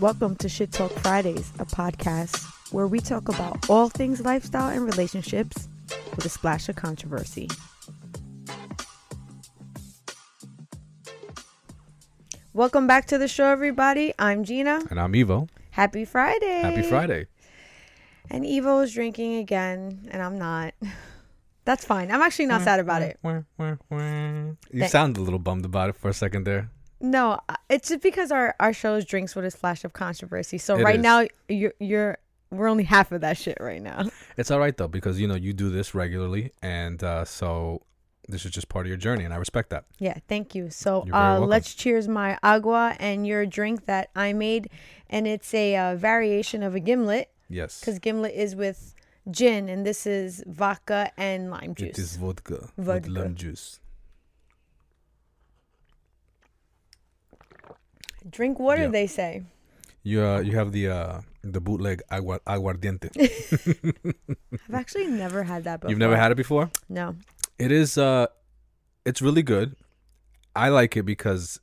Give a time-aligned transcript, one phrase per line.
[0.00, 4.84] Welcome to Shit Talk Fridays, a podcast where we talk about all things lifestyle and
[4.84, 5.68] relationships
[6.14, 7.48] with a splash of controversy.
[12.52, 14.14] Welcome back to the show, everybody.
[14.18, 14.82] I'm Jeanna.
[14.90, 15.48] And I'm Evo.
[15.70, 16.60] Happy Friday.
[16.60, 17.26] Happy Friday.
[18.30, 20.74] And Evo is drinking again, and I'm not.
[21.64, 22.10] That's fine.
[22.10, 23.18] I'm actually not sad about it.
[23.24, 23.44] You
[23.90, 26.70] Thank- sound a little bummed about it for a second there.
[27.00, 30.58] No, uh, it's just because our our show is drinks with a splash of controversy.
[30.58, 31.02] So It right is.
[31.02, 32.18] now you're you're
[32.50, 34.08] we're only half of that shit right now.
[34.36, 37.82] It's all right though because you know you do this regularly, and uh, so
[38.28, 39.84] this is just part of your journey, and I respect that.
[39.98, 40.70] Yeah, thank you.
[40.70, 44.68] So uh, let's cheers my agua and your drink that I made,
[45.10, 48.94] and it's a uh, variation of a gimlet Yes, because gimlet is with
[49.30, 51.90] gin, and this is vodka and lime juice.
[51.90, 53.10] it is vodka, with Vodka.
[53.10, 53.80] lemon juice.
[58.30, 58.88] Drink water, Yeah.
[58.88, 59.42] they say.
[60.02, 63.10] You uh, you have the uh, the bootleg agua, aguardiente.
[64.68, 65.90] I've actually never had that before.
[65.90, 66.70] You've never had it before.
[66.88, 67.16] No.
[67.58, 68.26] It is uh,
[69.04, 69.74] it's really good.
[70.56, 71.60] I like it because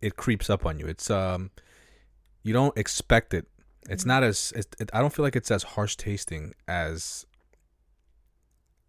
[0.00, 0.86] it creeps up on you.
[0.86, 1.50] It's um,
[2.42, 3.46] you don't expect it.
[3.88, 7.26] It's not as it, it, I don't feel like it's as harsh tasting as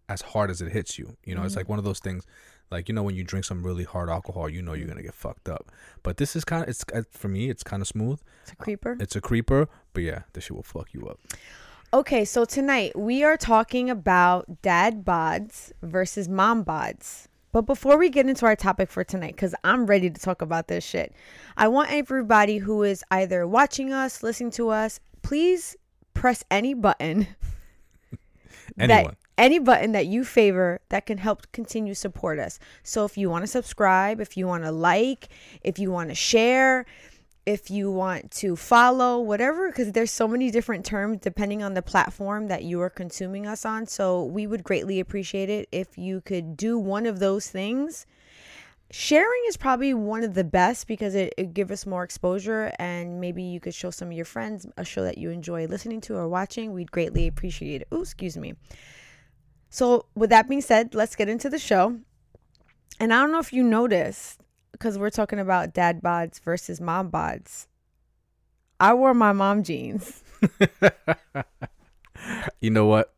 [0.08, 1.16] as hard as it hits you.
[1.24, 1.58] You know, it's Mhm.
[1.58, 2.24] like one of those things.
[2.72, 5.14] Like you know, when you drink some really hard alcohol, you know you're gonna get
[5.14, 5.70] fucked up.
[6.02, 7.50] But this is kind of it's uh, for me.
[7.50, 8.20] It's kind of smooth.
[8.42, 8.96] It's a creeper.
[8.98, 11.20] It's a creeper, but yeah, this shit will fuck you up.
[11.94, 17.26] Okay, so tonight we are talking about dad bods versus mom bods.
[17.52, 20.68] But before we get into our topic for tonight, because I'm ready to talk about
[20.68, 21.14] this shit,
[21.58, 25.76] I want everybody who is either watching us, listening to us, please
[26.14, 27.26] press any button
[28.76, 29.16] that Anyone.
[29.42, 32.60] Any button that you favor that can help continue support us.
[32.84, 35.28] So if you want to subscribe, if you want to like,
[35.62, 36.86] if you want to share,
[37.44, 41.82] if you want to follow, whatever, because there's so many different terms depending on the
[41.82, 43.84] platform that you are consuming us on.
[43.84, 48.06] So we would greatly appreciate it if you could do one of those things.
[48.92, 53.20] Sharing is probably one of the best because it, it gives us more exposure and
[53.20, 56.14] maybe you could show some of your friends a show that you enjoy listening to
[56.14, 56.72] or watching.
[56.72, 57.88] We'd greatly appreciate it.
[57.90, 58.54] Oh, excuse me.
[59.72, 61.98] So, with that being said, let's get into the show.
[63.00, 64.38] And I don't know if you noticed,
[64.72, 67.68] because we're talking about dad bods versus mom bods.
[68.78, 70.22] I wore my mom jeans.
[72.60, 73.14] you know what?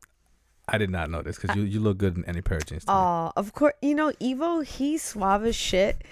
[0.69, 2.85] I did not know this because you, you look good in any pair of jeans.
[2.87, 3.75] Oh, of course.
[3.83, 6.03] You know, Evo, he's suave as shit.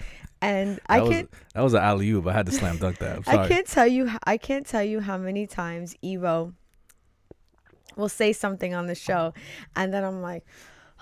[0.41, 2.27] And I was, can't that was an alley oop.
[2.27, 3.25] I had to slam dunk that.
[3.29, 6.53] I can't tell you I can't tell you how many times Evo
[7.97, 9.33] will say something on the show
[9.75, 10.45] and then I'm like,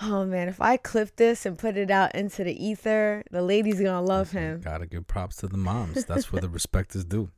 [0.02, 3.76] "Oh man, if I clip this and put it out into the ether, the ladies
[3.76, 6.06] going to love him." Gotta give props to the moms.
[6.06, 7.30] That's where the respect is due.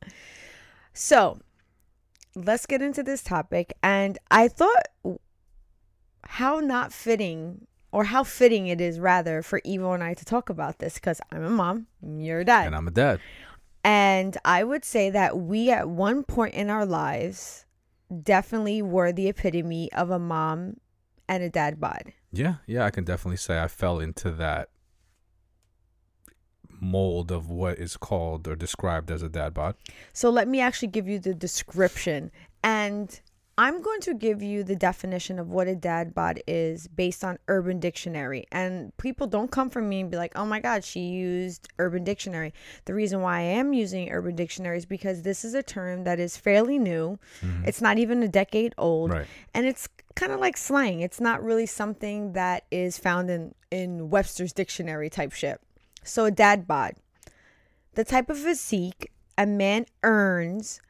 [0.92, 1.38] So,
[2.36, 4.88] let's get into this topic and I thought
[6.24, 10.50] how not fitting or how fitting it is rather for Evo and I to talk
[10.50, 12.66] about this cuz I'm a mom, you're a dad.
[12.66, 13.20] And I'm a dad.
[13.84, 17.63] And I would say that we, at one point in our lives,
[18.22, 20.78] definitely were the epitome of a mom
[21.28, 22.12] and a dad bod.
[22.32, 24.70] Yeah, yeah, I can definitely say I fell into that
[26.80, 29.74] mold of what is called or described as a dad bod.
[30.12, 32.30] So let me actually give you the description.
[32.62, 33.20] And
[33.56, 37.38] I'm going to give you the definition of what a dad bod is based on
[37.46, 38.46] Urban Dictionary.
[38.50, 42.02] And people don't come from me and be like, oh my God, she used Urban
[42.02, 42.52] Dictionary.
[42.86, 46.18] The reason why I am using Urban Dictionary is because this is a term that
[46.18, 47.18] is fairly new.
[47.42, 47.68] Mm-hmm.
[47.68, 49.12] It's not even a decade old.
[49.12, 49.26] Right.
[49.54, 54.10] and it's kind of like slang it's not really something that is found in in
[54.10, 55.60] webster's dictionary type shit
[56.04, 56.94] so a dad bod
[57.94, 60.80] the type of physique a man earns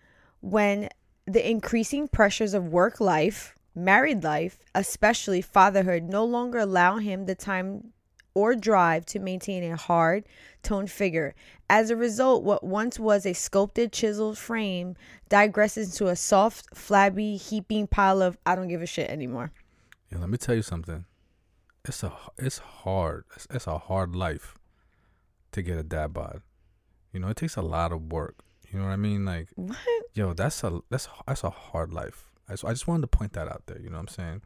[0.41, 0.89] when
[1.27, 7.35] the increasing pressures of work life married life especially fatherhood no longer allow him the
[7.35, 7.93] time
[8.35, 10.25] or drive to maintain a hard
[10.63, 11.35] toned figure.
[11.71, 14.97] As a result, what once was a sculpted, chiseled frame
[15.31, 19.53] digresses into a soft, flabby, heaping pile of I don't give a shit anymore.
[20.11, 21.05] Yeah, let me tell you something.
[21.85, 23.25] It's a it's hard.
[23.37, 24.57] It's, it's a hard life
[25.53, 26.43] to get a dad bod.
[27.13, 28.37] You know, it takes a lot of work.
[28.75, 29.25] You know what I mean?
[29.25, 29.79] Like, What?
[30.15, 32.31] yo, that's a that's that's a hard life.
[32.49, 33.79] I just, I just wanted to point that out there.
[33.81, 34.43] You know what I'm saying?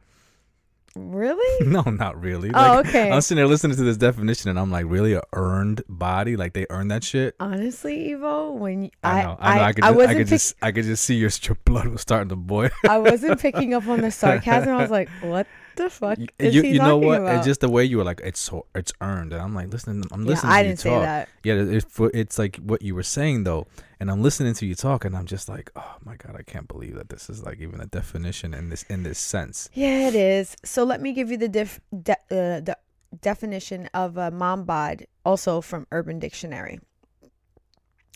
[0.95, 1.65] Really?
[1.67, 2.49] no, not really.
[2.49, 3.11] Oh, Like, okay.
[3.11, 6.35] I'm sitting there listening to this definition, and I'm like, really, a earned body?
[6.35, 7.35] Like they earn that shit?
[7.39, 9.37] Honestly, Evo, when I I know.
[9.39, 9.61] I know.
[9.63, 9.83] I, could.
[9.83, 10.55] I just, I could pick- just.
[10.63, 12.69] I could just see your, your blood was starting to boil.
[12.89, 14.69] I wasn't picking up on the sarcasm.
[14.73, 15.45] I was like, what
[15.75, 17.21] the fuck is you he you know what?
[17.21, 17.37] about?
[17.37, 20.03] It's just the way you were like, it's so it's earned, and I'm like, listen,
[20.11, 20.51] I'm yeah, listening.
[20.53, 21.03] I to didn't you say talk.
[21.03, 21.29] that.
[21.43, 23.67] Yeah, it's for- it's like what you were saying though,
[23.99, 26.67] and I'm listening to you talk, and I'm just like, oh my god, I can't
[26.67, 29.69] believe that this is like even a definition in this in this sense.
[29.73, 30.55] Yeah, it is.
[30.63, 32.77] So let me give you the def- de- uh, the
[33.21, 36.79] definition of a mom bod, also from Urban Dictionary.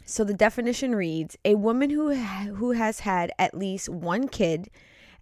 [0.06, 4.70] So the definition reads: a woman who ha- who has had at least one kid,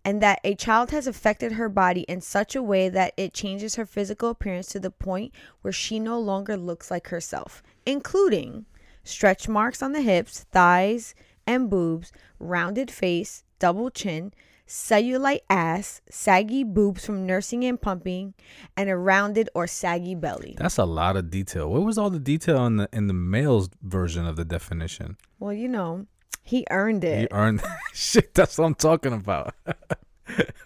[0.06, 3.76] and that a child has affected her body in such a way that it changes
[3.76, 8.66] her physical appearance to the point where she no longer looks like herself, including
[9.04, 11.16] stretch marks on the hips, thighs,
[11.48, 14.34] and boobs, rounded face, double chin,
[14.68, 18.34] cellulite ass, saggy boobs from nursing and pumping,
[18.78, 20.56] and a rounded or saggy belly.
[20.58, 21.70] That's a lot of detail.
[21.70, 25.18] What was all the detail in the in the male's version of the definition?
[25.40, 26.06] Well, you know,
[26.44, 27.20] he earned it.
[27.20, 27.62] He earned
[27.94, 28.34] shit.
[28.34, 29.54] That's what I'm talking about.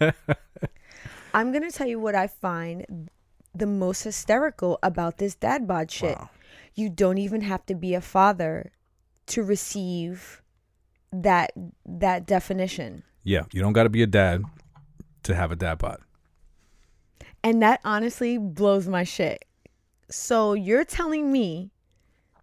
[1.34, 3.10] I'm going to tell you what I find
[3.54, 6.16] the most hysterical about this dad bod shit.
[6.16, 6.30] Wow.
[6.76, 8.70] You don't even have to be a father
[9.26, 10.42] to receive
[11.12, 11.52] that
[11.84, 13.02] that definition.
[13.24, 14.44] Yeah, you don't got to be a dad
[15.24, 16.00] to have a dad bod.
[17.42, 19.44] And that honestly blows my shit.
[20.10, 21.72] So you're telling me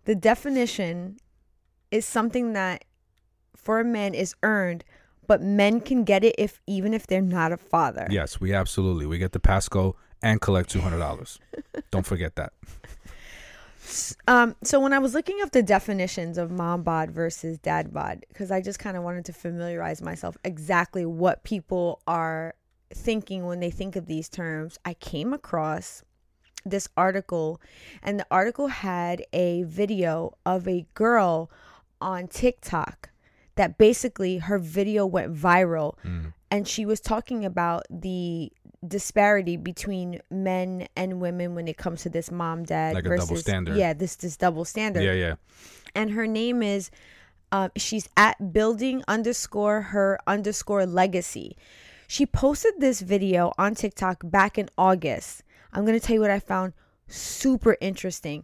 [0.06, 1.18] the definition
[1.92, 2.84] is something that
[3.56, 4.84] for a man is earned,
[5.28, 8.08] but men can get it if even if they're not a father.
[8.10, 11.40] Yes, we absolutely we get the pass Go and collect two hundred dollars.
[11.92, 12.54] don't forget that.
[14.28, 18.26] Um, so when I was looking up the definitions of mom bod versus dad bod,
[18.30, 22.56] because I just kind of wanted to familiarize myself exactly what people are
[22.94, 26.04] thinking when they think of these terms, I came across
[26.66, 27.60] this article,
[28.02, 31.52] and the article had a video of a girl
[32.00, 33.10] on TikTok
[33.56, 36.34] that basically her video went viral Mm.
[36.50, 38.52] and she was talking about the
[38.88, 43.30] disparity between men and women when it comes to this mom dad Like a versus
[43.30, 43.78] double standard.
[43.78, 45.36] yeah this this double standard Yeah, yeah.
[45.96, 46.92] and her name is
[47.52, 51.56] um, she's at building underscore her underscore legacy
[52.08, 56.32] she posted this video on tiktok back in august i'm going to tell you what
[56.32, 56.74] i found
[57.08, 58.44] super interesting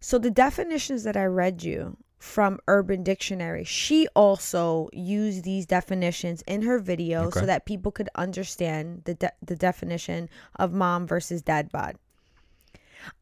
[0.00, 6.42] so the definitions that i read you from urban dictionary she also used these definitions
[6.46, 7.40] in her video Okay.
[7.40, 11.96] so that people could understand the, de- the definition of mom versus dad bod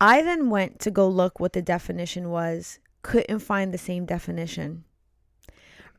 [0.00, 4.84] I then went to go look what the definition was, couldn't find the same definition.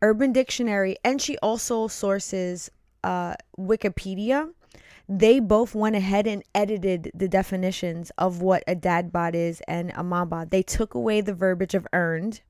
[0.02, 2.70] Urban Dictionary, and she also sources
[3.04, 4.52] uh, Wikipedia.
[5.10, 9.92] They both went ahead and edited the definitions of what a dad bod is and
[9.96, 10.52] a mom bod.
[10.52, 12.42] They took away the verbiage of earned.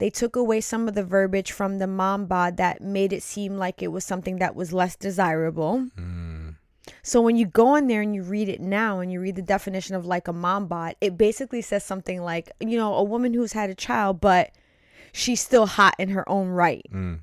[0.00, 3.58] They took away some of the verbiage from the mom bod that made it seem
[3.58, 5.88] like it was something that was less desirable.
[5.94, 6.56] Mm.
[7.02, 9.42] So when you go in there and you read it now and you read the
[9.42, 13.34] definition of like a mom bod, it basically says something like, you know, a woman
[13.34, 14.52] who's had a child, but
[15.12, 16.86] she's still hot in her own right.
[16.90, 17.20] Mm.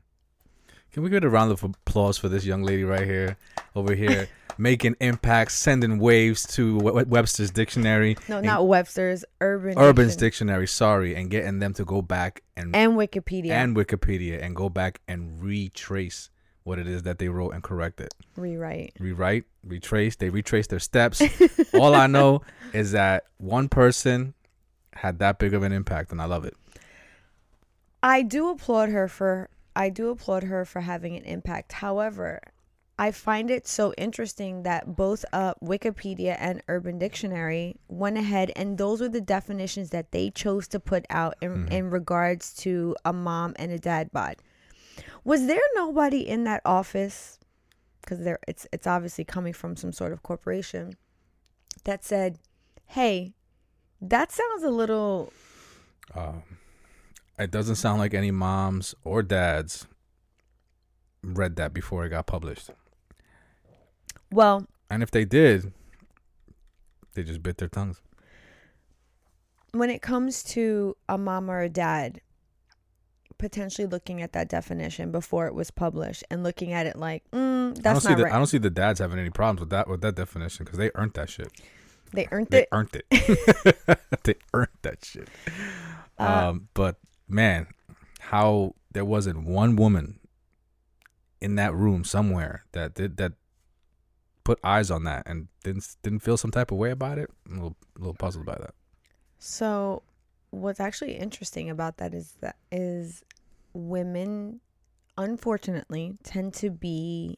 [0.98, 3.38] Can we get a round of applause for this young lady right here,
[3.76, 4.28] over here,
[4.58, 10.66] making impacts, sending waves to We- We- Webster's dictionary, No, not Webster's, Urban Urban's dictionary.
[10.66, 13.52] Sorry, and getting them to go back and and Wikipedia.
[13.52, 16.32] and Wikipedia and go back and retrace
[16.64, 18.12] what it is that they wrote and correct it.
[18.36, 18.94] rewrite.
[19.00, 20.16] Rewrite, retrace.
[20.16, 21.22] They retrace their steps.
[21.76, 22.42] All I know
[22.74, 24.34] is that one person
[24.94, 26.56] had that big of an impact, and I love it.
[28.02, 31.72] I do applaud her for I do applaud her for having an impact.
[31.72, 32.42] However,
[32.98, 38.80] I find it so interesting that both uh, Wikipedia and Urban Dictionary went ahead and
[38.80, 43.14] those were the definitions that they chose to put out in, in regards to a
[43.14, 44.38] mom and a dad bod.
[45.24, 47.38] Was there nobody in that office?
[48.02, 50.94] Because there, it's it's obviously coming from some sort of corporation
[51.84, 52.40] that said,
[52.86, 53.36] "Hey,
[54.02, 55.34] that sounds a little
[56.16, 56.42] Um,
[57.40, 59.88] it doesn't sound like any moms or dads
[61.24, 62.70] read that before it got published.
[64.32, 65.74] well." And if they did,
[67.14, 68.02] they just bit their tongues.
[69.74, 72.22] when it comes to a mom or a dad
[73.38, 77.38] potentially looking at that definition before it was published and looking at it like mm,
[77.38, 79.60] I don't that's see not the right I don't see the dads having any problems
[79.60, 81.52] with that with that definition because they earned that shit.
[82.14, 82.52] they earned it.
[82.52, 84.00] They it earned it.
[84.24, 85.28] they earned that shit.
[86.18, 86.96] Uh, um, but
[87.28, 87.68] man,
[88.20, 90.20] how there wasn't one woman
[91.42, 93.34] in that room somewhere that did that
[94.44, 97.30] put eyes on that and didn't didn't feel some type of way about it.
[97.46, 98.74] I'm a little, a little puzzled by that.
[99.40, 100.02] so
[100.50, 103.24] what's actually interesting about that is that is
[103.74, 104.62] women
[105.18, 107.38] unfortunately tend to be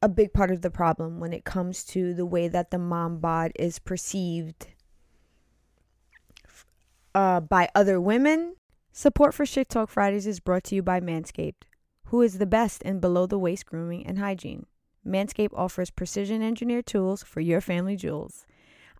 [0.00, 3.18] a big part of the problem when it comes to the way that the mom
[3.18, 4.68] bod is perceived
[7.14, 8.56] uh, by other women.
[8.92, 11.64] Support for Shit Talk Fridays is brought to you by Manscaped,
[12.06, 14.66] who is the best in below the waist grooming and hygiene.
[15.06, 18.46] Manscaped offers precision engineered tools for your family jewels.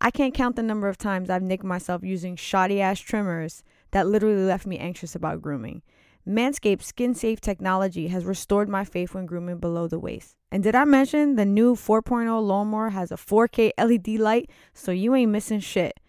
[0.01, 4.07] I can't count the number of times I've nicked myself using shoddy ass trimmers that
[4.07, 5.83] literally left me anxious about grooming.
[6.27, 10.37] Manscaped skin safe technology has restored my faith when grooming below the waist.
[10.51, 15.15] And did I mention the new 4.0 lawnmower has a 4K LED light so you
[15.15, 16.01] ain't missing shit?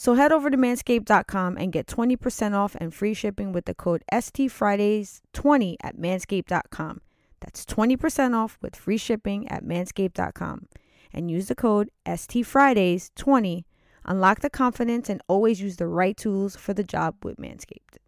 [0.00, 4.02] So head over to manscaped.com and get 20% off and free shipping with the code
[4.10, 7.02] STFridays20 at manscaped.com.
[7.40, 10.68] That's 20% off with free shipping at manscaped.com.
[11.12, 13.64] And use the code STFridays20.
[14.06, 17.98] Unlock the confidence and always use the right tools for the job with Manscaped.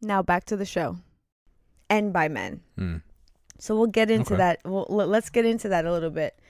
[0.00, 0.96] Now back to the show.
[1.90, 2.62] And by men.
[2.78, 3.02] Mm.
[3.58, 4.38] So we'll get into Okay.
[4.38, 4.60] that.
[4.64, 6.40] Well, let's get into that a little bit.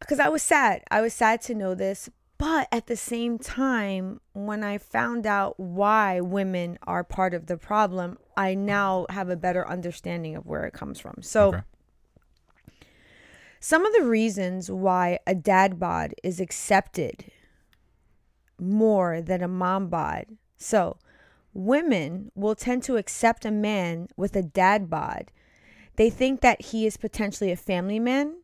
[0.00, 0.82] Because I was sad.
[0.90, 2.10] I was sad to know this.
[2.42, 7.56] But at the same time, when I found out why women are part of the
[7.56, 11.22] problem, I now have a better understanding of where it comes from.
[11.22, 11.62] So, Okay.
[13.60, 17.30] some of the reasons why a dad bod is accepted
[18.58, 20.26] more than a mom bod.
[20.56, 20.96] So,
[21.54, 25.30] women will tend to accept a man with a dad bod.
[25.94, 28.41] They think that he is potentially a family man,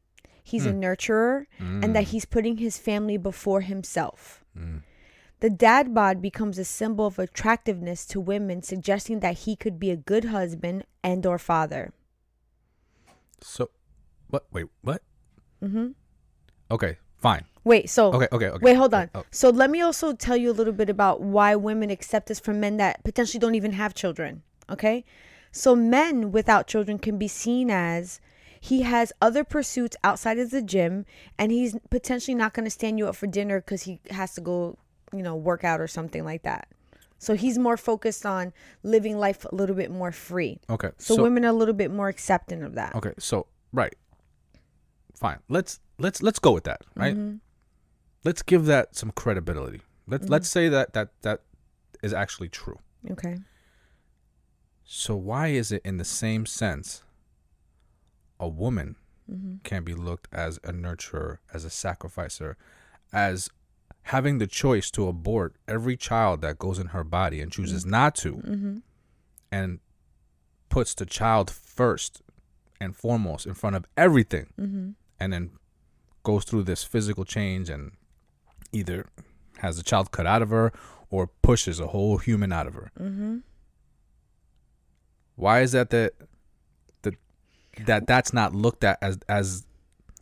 [0.49, 4.45] he's a nurturer, and that he's putting his family before himself.
[4.57, 4.83] Mm.
[5.41, 9.91] The dad bod becomes a symbol of attractiveness to women, suggesting that he could be
[9.91, 11.93] a good husband and or father.
[13.41, 13.71] So,
[14.29, 14.47] what?
[14.53, 15.03] Wait, what?
[15.63, 15.89] Mm-hmm.
[16.71, 17.45] Okay, fine.
[17.65, 18.65] Wait, so Okay, okay, okay.
[18.65, 19.11] Wait, hold on.
[19.15, 22.41] Oh, So let me also tell you a little bit about why women accept this
[22.41, 24.43] from men that potentially don't even have children.
[24.71, 25.05] Okay?
[25.53, 28.21] So men without children can be seen as
[28.61, 31.07] he has other pursuits outside of the gym
[31.39, 34.41] and he's potentially not going to stand you up for dinner cuz he has to
[34.41, 34.79] go,
[35.13, 36.69] you know, work out or something like that.
[37.19, 40.61] So he's more focused on living life a little bit more free.
[40.71, 40.91] okay.
[40.99, 42.95] So, women are a little bit more accepting of that.
[42.95, 43.95] Okay, so right,
[45.15, 45.39] fine.
[45.49, 47.17] Let's let's let's go with that, right?
[47.17, 47.37] Mm-hmm.
[48.25, 49.83] Let's give that some credibility.
[50.07, 51.43] Let's let's say that that that
[52.03, 52.79] is actually true.
[53.11, 53.39] Okay.
[54.85, 57.03] So why is it in the same sense
[58.41, 58.97] a woman
[59.31, 59.57] Mm-hmm.
[59.63, 62.57] can be looked as a nurturer, as a sacrificer,
[63.13, 63.51] as
[64.05, 68.15] having the choice to abort every child that goes in her body and chooses not
[68.15, 68.77] to, Mm-hmm.
[69.53, 69.81] and
[70.71, 72.23] puts the child first
[72.81, 74.91] and foremost in front of everything, Mm-hmm.
[75.21, 75.51] and then
[76.23, 77.93] goes through this physical change and
[78.73, 79.05] either
[79.59, 80.73] has the child cut out of her
[81.11, 82.91] or pushes a whole human out of her.
[82.99, 83.39] Mm-hmm.
[85.37, 86.15] Why is that that
[87.87, 89.67] that that's not looked at as as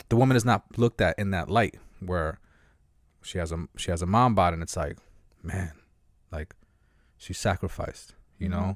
[0.09, 2.39] the woman is not looked at in that light where
[3.23, 4.97] she has a she has a mom bod and it's like
[5.43, 5.73] man
[6.31, 6.55] like
[7.17, 8.73] she sacrificed you know mm-hmm.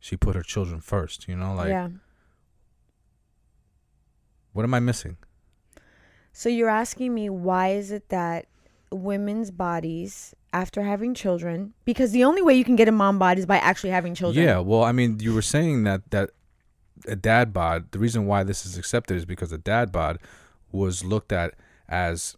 [0.00, 1.88] she put her children first you know like yeah.
[4.52, 5.16] what am i missing
[6.32, 8.46] So you're asking me why is it that
[8.90, 13.38] women's bodies after having children because the only way you can get a mom bod
[13.38, 14.44] is by actually having children.
[14.44, 16.30] yeah well i mean you were saying that that
[17.08, 20.18] a dad bod the reason why this is accepted is because a dad bod
[20.72, 21.54] was looked at
[21.88, 22.36] as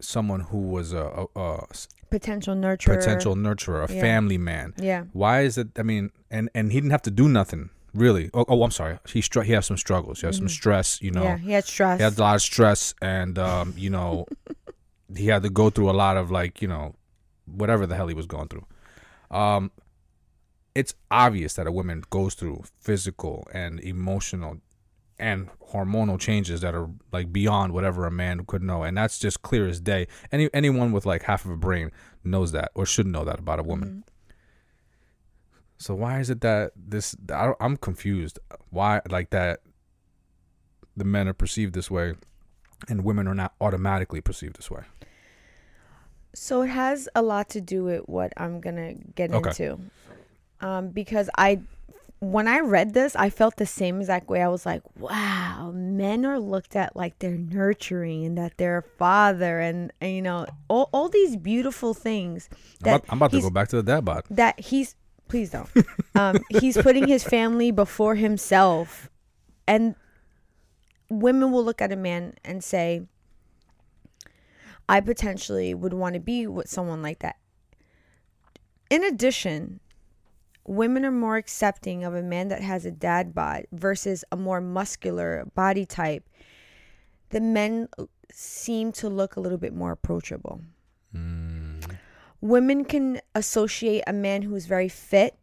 [0.00, 1.66] someone who was a, a, a
[2.10, 2.94] Potential nurturer.
[2.98, 4.00] potential nurturer, a Yeah.
[4.00, 4.74] family man.
[4.78, 5.04] Yeah.
[5.12, 5.68] Why is it?
[5.76, 8.30] I mean, and and he didn't have to do nothing really.
[8.32, 8.98] Oh, oh I'm sorry.
[9.08, 10.20] He str- he has some struggles.
[10.20, 11.02] He has some stress.
[11.02, 11.42] You know, Mm-hmm.
[11.42, 11.98] yeah, he had stress.
[11.98, 14.26] he had a lot of stress, and um, you know,
[15.16, 16.94] he had to go through a lot of like you know,
[17.46, 18.64] whatever the hell he was going through.
[19.36, 19.72] Um,
[20.76, 24.58] it's obvious that a woman goes through physical and emotional
[25.18, 29.40] and hormonal changes that are like beyond whatever a man could know and that's just
[29.42, 30.06] clear as day.
[30.30, 31.90] Any anyone with like half of a brain
[32.22, 33.88] knows that or should know that about a woman.
[33.88, 34.00] Mm-hmm.
[35.78, 38.38] So why is it that this I, i'm confused
[38.70, 39.60] why like that
[40.96, 42.14] the men are perceived this way
[42.88, 44.82] and women are not automatically perceived this way.
[46.34, 49.48] So it has a lot to do with what I'm gonna get Okay.
[49.50, 49.80] into,
[50.60, 51.60] um, because I,
[52.20, 54.42] when I read this, I felt the same exact way.
[54.42, 58.82] I was like, "Wow, men are looked at like they're nurturing and that they're a
[58.82, 62.48] father, and, and, you know all all these beautiful things
[62.82, 64.96] i'm about, I'm about to go back to the dad bod that he's
[65.28, 65.68] please don't.
[66.14, 69.10] um, he's putting his family before himself,
[69.66, 69.94] and
[71.10, 73.02] women will look at a man and say,
[74.88, 77.36] "I potentially would want to be with someone like that."
[78.88, 79.80] In addition,
[80.66, 84.60] women are more accepting of a man that has a dad bod versus a more
[84.60, 86.28] muscular body type,
[87.30, 87.88] the men
[88.32, 90.60] seem to look a little bit more approachable.
[92.40, 95.38] Women can associate a man who's very fit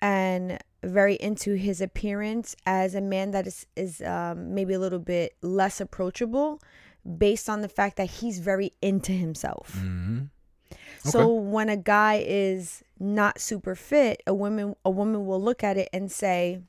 [0.00, 5.00] and very into his appearance as a man that is is um, maybe a little
[5.00, 6.60] bit less approachable
[7.16, 9.76] based on the fact that he's very into himself.
[10.98, 11.08] Mm-hmm.
[11.10, 15.76] So when a guy is not super fit, a woman a woman will look at
[15.76, 16.60] it and say,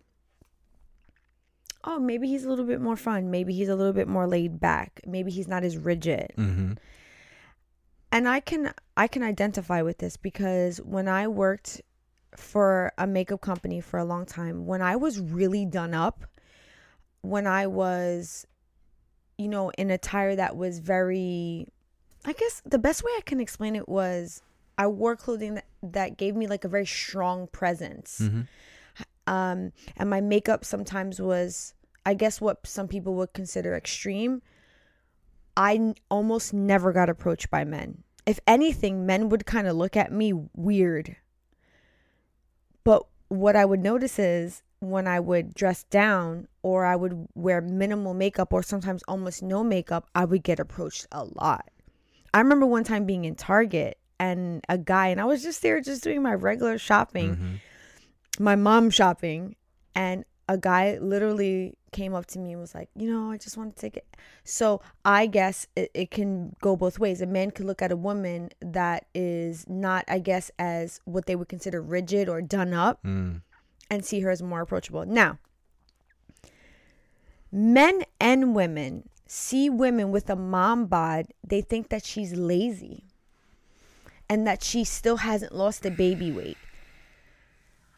[1.83, 3.31] "Oh, maybe he's a little bit more fun.
[3.31, 5.01] Maybe he's a little bit more laid back.
[5.05, 6.73] Maybe he's not as rigid." Mm-hmm.
[8.11, 11.81] And I can I can identify with this because when I worked
[12.35, 16.25] for a makeup company for a long time, when I was really done up,
[17.21, 18.45] when I was
[19.39, 21.65] you know, in attire that was very
[22.25, 24.41] I guess the best way I can explain it was
[24.77, 28.19] I wore clothing that, that gave me like a very strong presence.
[28.23, 28.41] Mm-hmm.
[29.27, 31.73] Um, and my makeup sometimes was,
[32.05, 34.41] I guess, what some people would consider extreme.
[35.55, 38.03] I n- almost never got approached by men.
[38.25, 41.15] If anything, men would kind of look at me weird.
[42.83, 47.61] But what I would notice is when I would dress down or I would wear
[47.61, 51.69] minimal makeup or sometimes almost no makeup, I would get approached a lot.
[52.33, 55.79] I remember one time being in Target and a guy, and I was just there
[55.81, 58.43] just doing my regular shopping, Mm-hmm.
[58.43, 59.55] my mom shopping,
[59.95, 63.55] and a guy literally came up to me and was like, you know, I just
[63.57, 64.05] want to take it.
[64.43, 67.21] So I guess it, it can go both ways.
[67.21, 71.35] A man could look at a woman that is not, I guess, as what they
[71.35, 73.41] would consider rigid or done up Mm.
[73.91, 75.05] and see her as more approachable.
[75.05, 75.37] Now,
[77.51, 83.03] men and women see women with a mom bod, they think that she's lazy
[84.27, 86.57] and that she still hasn't lost the baby weight.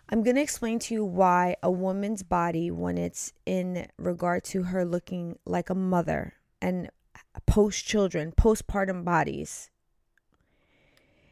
[0.10, 4.64] I'm going to explain to you why a woman's body, when it's in regard to
[4.64, 6.90] her looking like a mother and
[7.46, 9.70] post children, postpartum bodies,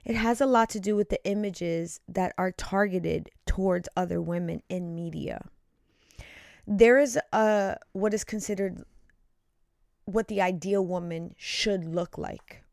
[0.05, 4.63] it has a lot to do with the images that are targeted towards other women
[4.69, 5.49] in media.
[6.65, 8.85] There is a what is considered
[10.13, 12.63] what the ideal woman should look like.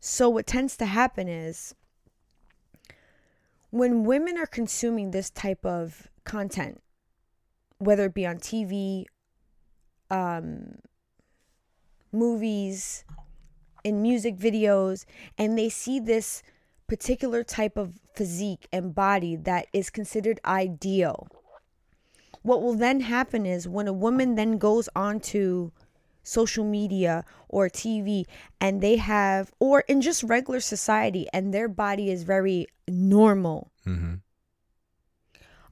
[0.00, 1.74] So what tends to happen is
[3.70, 6.82] when women are consuming this type of content,
[7.78, 9.04] whether it be on TV,
[10.10, 10.78] um,
[12.12, 13.04] movies,
[13.84, 15.04] in music videos,
[15.38, 16.42] and they see this
[16.86, 21.28] particular type of physique and body that is considered ideal.
[22.42, 25.72] What will then happen is when a woman then goes on to
[26.22, 28.24] social media or TV
[28.60, 34.16] and they have, or in just regular society, and their body is very normal, Mm-hmm.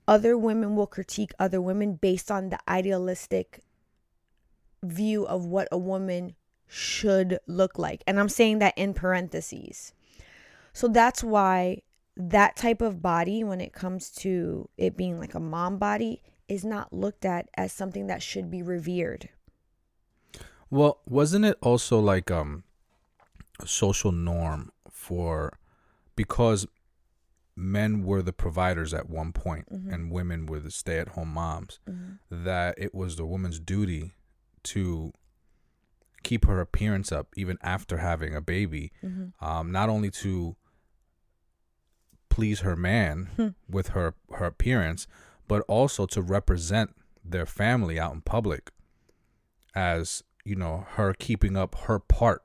[0.07, 3.61] other women will critique other women based on the idealistic
[4.83, 6.35] view of what a woman
[6.67, 8.03] should look like.
[8.07, 9.93] And I'm saying that in parentheses.
[10.73, 11.83] So that's why
[12.17, 16.65] that type of body, when it comes to it being like a mom body, is
[16.65, 19.29] not looked at as something that should be revered.
[20.71, 22.65] Well, wasn't it also like um
[23.61, 25.59] a social norm for
[26.15, 26.67] because
[27.57, 31.81] men were the providers at one point and women were the stay-at-home moms
[32.31, 34.13] that it was the woman's duty
[34.63, 35.13] to
[36.23, 38.93] keep her appearance up even after having a baby
[39.41, 40.55] um not only to
[42.29, 45.09] please her man with her her appearance
[45.49, 48.71] but also to represent their family out in public
[49.75, 52.43] as you know her keeping up her part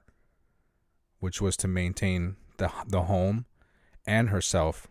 [1.19, 3.45] which was to maintain the the home
[4.05, 4.87] and herself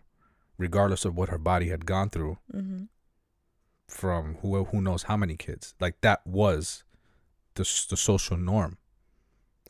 [0.57, 2.83] regardless of what her body had gone through mm-hmm.
[3.87, 5.73] from who who knows how many kids.
[5.79, 6.83] Like that was
[7.55, 8.77] the the social norm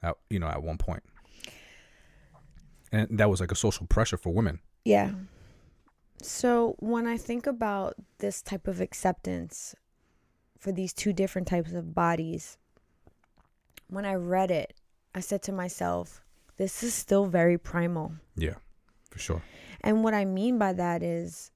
[0.02, 1.04] at, you know at one point.
[2.92, 4.60] And that was like a social pressure for women.
[4.86, 5.12] Yeah.
[6.22, 9.74] So when I think about this type of acceptance
[10.60, 12.58] for these two different types of bodies,
[13.94, 14.74] when I read it,
[15.16, 16.22] I said to myself,
[16.58, 18.14] this is still very primal.
[18.36, 18.56] yeah
[19.10, 19.44] for sure
[19.82, 21.52] And what I mean by that is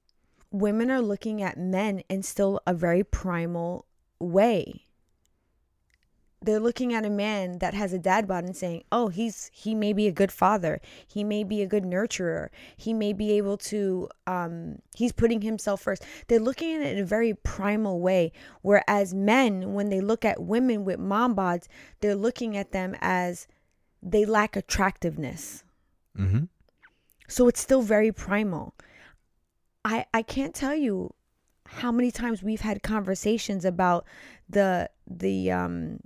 [0.50, 3.86] women are looking at men in still a very primal
[4.20, 4.87] way.
[6.40, 9.74] They're looking at a man that has a dad bod and saying, "Oh, he's he
[9.74, 10.80] may be a good father.
[11.06, 12.48] He may be a good nurturer.
[12.76, 16.04] He may be able to um he's putting himself first.
[16.28, 20.40] They're looking at it in a very primal way, whereas men when they look at
[20.42, 21.66] women with mom bods,
[22.00, 23.48] they're looking at them as
[24.02, 25.64] they lack attractiveness.
[26.16, 26.44] mm-hmm
[27.28, 28.74] So it's still very primal.
[29.84, 31.14] I I can't tell you
[31.66, 34.06] how many times we've had conversations about
[34.48, 36.00] the the um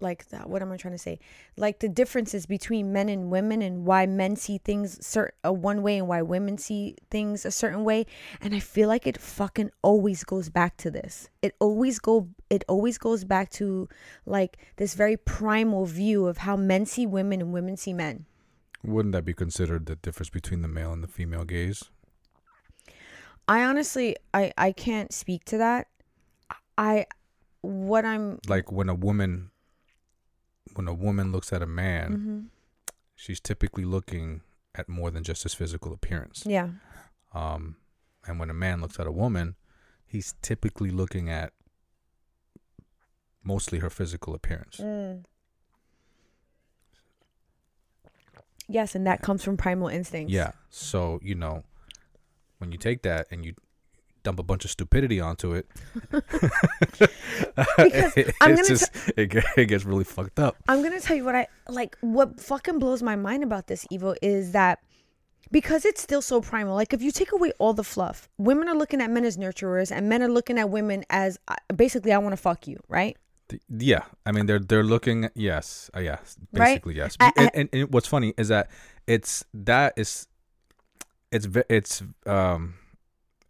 [0.00, 1.18] like that what am i trying to say?
[1.56, 5.82] Like the differences between men and women and why men see things certain a one
[5.82, 8.06] way and why women see things a certain way.
[8.40, 11.28] And i feel like it fucking always goes back to this.
[11.42, 13.88] It always go it always goes back to
[14.26, 18.26] like this very primal view of how men see women and women see men.
[18.82, 21.84] Wouldn't that be considered the difference between the male and the female gaze?
[23.46, 25.88] i honestly i i can't speak to that.
[26.76, 27.06] I
[27.60, 29.50] what i'm Like when a woman
[30.72, 32.46] when a woman looks at a man, mhm.
[33.14, 34.40] she's typically looking
[34.74, 36.44] at more than just his physical appearance.
[36.46, 36.70] yeah
[37.32, 37.76] Um,
[38.26, 39.56] and when a man looks at a woman,
[40.06, 41.52] he's typically looking at
[43.42, 44.78] mostly her physical appearance.
[44.78, 45.24] Mm.
[48.66, 50.32] Yes, and that comes from primal instincts.
[50.32, 50.52] Yeah.
[50.70, 51.64] So, you know,
[52.58, 53.54] when you take that and you
[54.24, 55.68] dump a bunch of stupidity onto it,
[56.10, 57.08] Because
[57.76, 57.76] I'm
[58.16, 60.56] it's gonna just, it, get- it gets really fucked up.
[60.68, 61.96] I'm gonna tell you what I like.
[62.00, 64.80] What fucking blows my mind about this Evo is that
[65.50, 66.74] because it's still so primal.
[66.74, 69.92] Like if you take away all the fluff, women are looking at men as nurturers,
[69.94, 73.16] and men are looking at women as uh, basically I want to fuck you, right?
[73.68, 76.70] Yeah, I mean they're they're looking yes, uh, yes, Right?
[76.82, 77.16] basically yes.
[77.20, 78.70] I- and, I- and, and what's funny is that
[79.06, 80.26] it's that is
[81.30, 82.74] it's it's um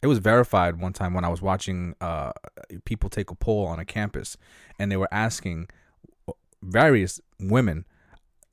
[0.04, 2.32] it was verified one time when I was watching uh
[2.84, 4.36] people take a poll on a campus
[4.78, 5.68] and they were asking
[6.62, 7.84] various women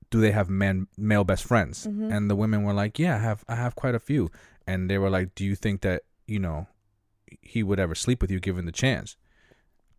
[0.10, 1.88] do they have men male best friends?
[1.88, 2.12] Mhm.
[2.16, 4.32] and the women were like yeah I have I have quite a few.
[4.66, 6.68] And they were like do you think that you know
[7.42, 9.18] he would ever sleep with you given the chance?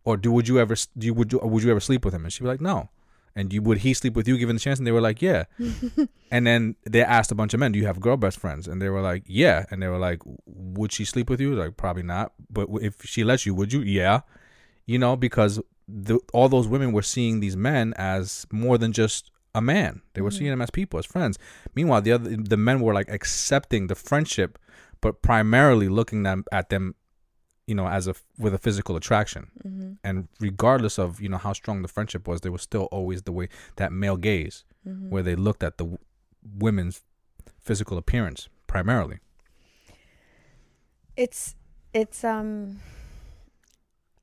[0.05, 2.25] Or do would you ever do you would you, would you ever sleep with him?
[2.25, 2.88] And she'd be like no
[3.35, 4.79] and you would he sleep with you given the chance?
[4.79, 5.45] And they were like yeah.
[6.31, 8.66] And then they asked a bunch of men do you have girl best friends?
[8.68, 9.64] And they were like yeah.
[9.71, 11.55] And they were like would she sleep with you?
[11.55, 12.33] Like probably not.
[12.51, 13.81] But if she lets you would you?
[13.83, 14.21] Yeah.
[14.87, 19.31] You know because the, all those women were seeing these men as more than just
[19.55, 20.01] a man.
[20.14, 20.38] They were Mhm.
[20.38, 21.38] seeing them as people as friends.
[21.75, 24.59] Meanwhile the other the men were like accepting the friendship
[25.01, 26.95] but primarily looking them at them
[27.66, 29.92] you know as a with a physical attraction Mm-hmm.
[30.05, 33.33] and regardless of you know how strong the friendship was there was still always the
[33.33, 35.11] way that male gaze Mm-hmm.
[35.11, 35.98] where they looked at the w-
[36.59, 37.03] women's
[37.61, 39.18] physical appearance primarily
[41.16, 41.55] it's
[41.92, 42.81] it's um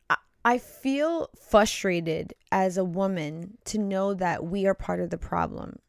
[0.10, 5.18] I, I feel frustrated as a woman to know that we are part of the
[5.18, 5.80] problem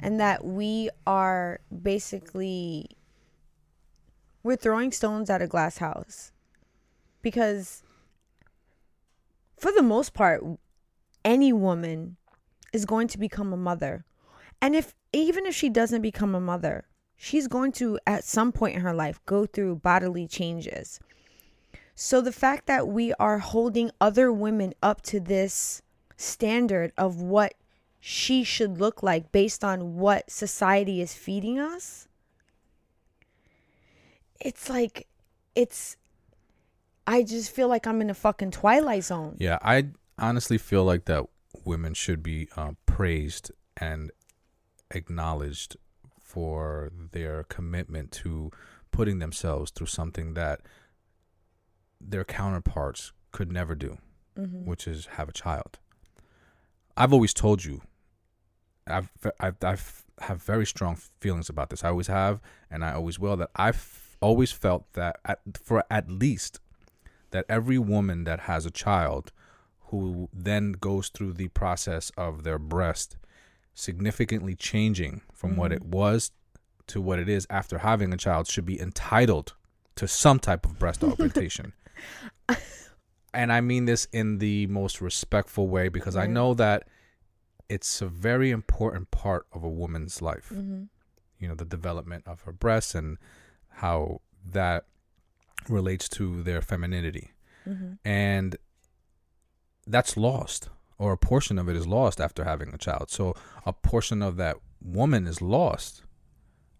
[0.00, 2.86] and that we are basically
[4.42, 6.31] we're throwing stones at a glass house
[7.22, 7.82] because
[9.58, 10.42] for the most part
[11.24, 12.16] any woman
[12.72, 14.04] is going to become a mother.
[14.60, 18.74] And if even if she doesn't become a mother she's going to at some point
[18.74, 20.98] in her life go through bodily changes.
[21.94, 25.82] So the fact that we are holding other women up to this
[26.16, 27.54] standard of what
[28.00, 32.08] she should look like based on what society is feeding us
[34.44, 35.06] it's like
[35.54, 35.96] it's
[37.06, 39.86] i just feel like i'm in a fucking twilight zone yeah i
[40.18, 41.24] honestly feel like that
[41.64, 44.10] women should be uh, praised and
[44.90, 45.76] acknowledged
[46.20, 48.50] for their commitment to
[48.90, 50.60] putting themselves through something that
[52.00, 53.98] their counterparts could never do
[54.38, 54.64] Mhm.
[54.64, 55.78] which is have a child.
[56.96, 57.82] I've always told you,
[58.86, 61.84] I've I've I've have very strong feelings about this.
[61.84, 63.36] I always have, and I always will.
[63.36, 66.60] That I've always felt that at, for at least
[67.32, 69.32] that every woman that has a child
[69.88, 73.16] who then goes through the process of their breast
[73.74, 75.76] significantly changing from what Mhm.
[75.76, 76.30] it was
[76.86, 79.54] to what it is after having a child should be entitled
[79.96, 81.72] to some type of breast augmentation
[83.34, 86.88] and I mean this in the most respectful way because I know that
[87.68, 90.50] it's a very important part of a woman's life.
[90.54, 90.88] Mhm.
[91.38, 93.16] You know, the development of her breasts and
[93.68, 94.86] how that
[95.68, 97.30] relates to their femininity.
[97.66, 97.98] Mhm.
[98.04, 98.56] And
[99.86, 103.10] that's lost, or a portion of it is lost after having a child.
[103.10, 103.34] So
[103.66, 106.02] a portion of that woman is lost.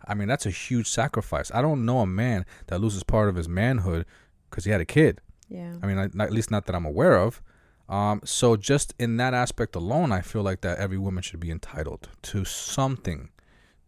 [0.06, 1.50] I mean, that's a huge sacrifice.
[1.54, 4.04] I don't know a man that loses part of his manhood
[4.50, 5.20] because he had a kid.
[5.48, 7.42] yeah I mean, I, not- at least not that I'm aware of.
[7.88, 11.50] Um, so just in that aspect alone, I feel like that every woman should be
[11.50, 13.28] entitled to something,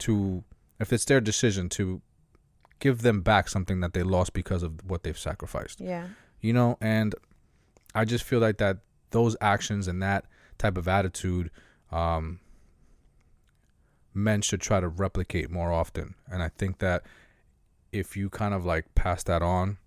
[0.01, 0.45] to
[0.79, 2.03] if it's their decision to
[2.85, 5.81] give them back something that they lost because of what they've sacrificed.
[5.81, 6.09] yeah
[6.43, 7.15] You know, and
[7.95, 8.77] I just feel like that
[9.11, 10.27] those actions and that
[10.59, 11.51] type of attitude,
[11.91, 12.41] um,
[14.13, 16.15] men should try to replicate more often.
[16.31, 17.03] And I think that
[17.91, 19.79] if you kind of like pass that on,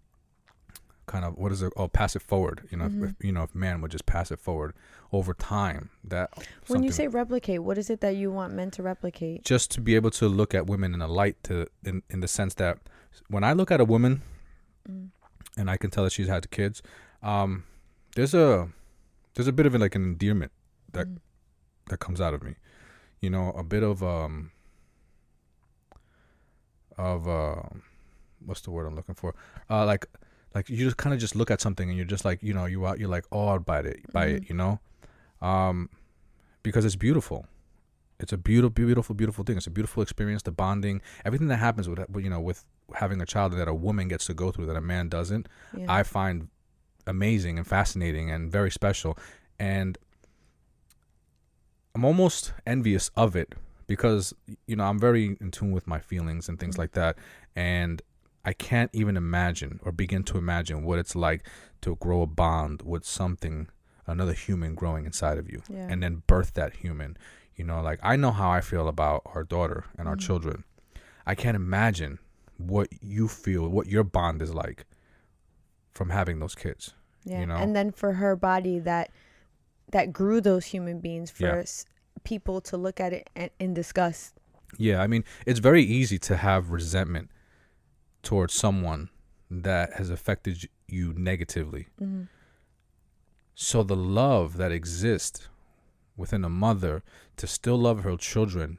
[1.05, 1.71] kind of what is it?
[1.77, 2.67] Oh, pass it forward.
[2.71, 3.09] You know, Mhm.
[3.11, 4.73] if, you know, if man would just pass it forward
[5.11, 6.29] over time, that
[6.67, 9.43] When you say replicate, what is it that you want men to replicate?
[9.43, 12.27] just to be able to look at women in a light to in in the
[12.27, 12.77] sense that
[13.29, 14.21] when I look at a woman
[14.89, 15.09] Mm.
[15.57, 16.81] and I can tell that she's had kids,
[17.21, 17.63] um,
[18.15, 18.69] there's a
[19.33, 20.51] there's a bit of like an endearment
[20.93, 21.17] that Mm.
[21.89, 22.55] that comes out of me,
[23.21, 24.51] you know, a bit of um
[26.97, 27.61] of uh
[28.45, 29.35] what's the word I'm looking for?
[29.69, 30.05] Uh like
[30.55, 32.65] like you just kind of just look at something and you're just like you know
[32.65, 34.79] you out you're like awed by it by it you know
[35.41, 35.89] um
[36.63, 37.45] because it's beautiful
[38.19, 41.87] it's a beautiful beautiful beautiful thing it's a beautiful experience the bonding everything that happens
[41.87, 44.75] with you know with having a child that a woman gets to go through that
[44.75, 45.47] a man doesn't
[45.77, 45.85] Yeah.
[45.89, 46.47] i find
[47.05, 49.17] amazing and fascinating and very special
[49.59, 49.97] and
[51.95, 53.53] i'm almost envious of it
[53.87, 54.33] because
[54.67, 56.79] you know i'm very in tune with my feelings and things Mhm.
[56.79, 57.17] like that
[57.55, 58.01] and
[58.45, 61.47] i can't even imagine or begin to imagine what it's like
[61.81, 63.67] to grow a bond with something
[64.07, 65.87] another human growing inside of you yeah.
[65.89, 67.17] and then birth that human.
[67.55, 70.21] You know, like I know how I feel about our daughter and our Mhm.
[70.21, 70.63] children.
[71.25, 72.19] I can't imagine
[72.57, 74.85] what you feel, what your bond is like
[75.93, 76.93] from having those kids.
[77.23, 77.43] yeah.
[77.45, 77.55] know?
[77.55, 79.11] And then for her body that
[79.91, 81.55] that grew those human beings for Yeah.
[81.57, 81.85] s-
[82.23, 84.33] people to look at it and, in disgust.
[84.77, 87.29] Yeah, I mean, it's very easy to have resentment
[88.21, 89.09] towards someone
[89.49, 91.87] that has affected you negatively.
[92.01, 92.23] Mm-hmm.
[93.59, 95.49] So the love that exists
[96.15, 97.01] within a mother
[97.37, 98.77] to still love her children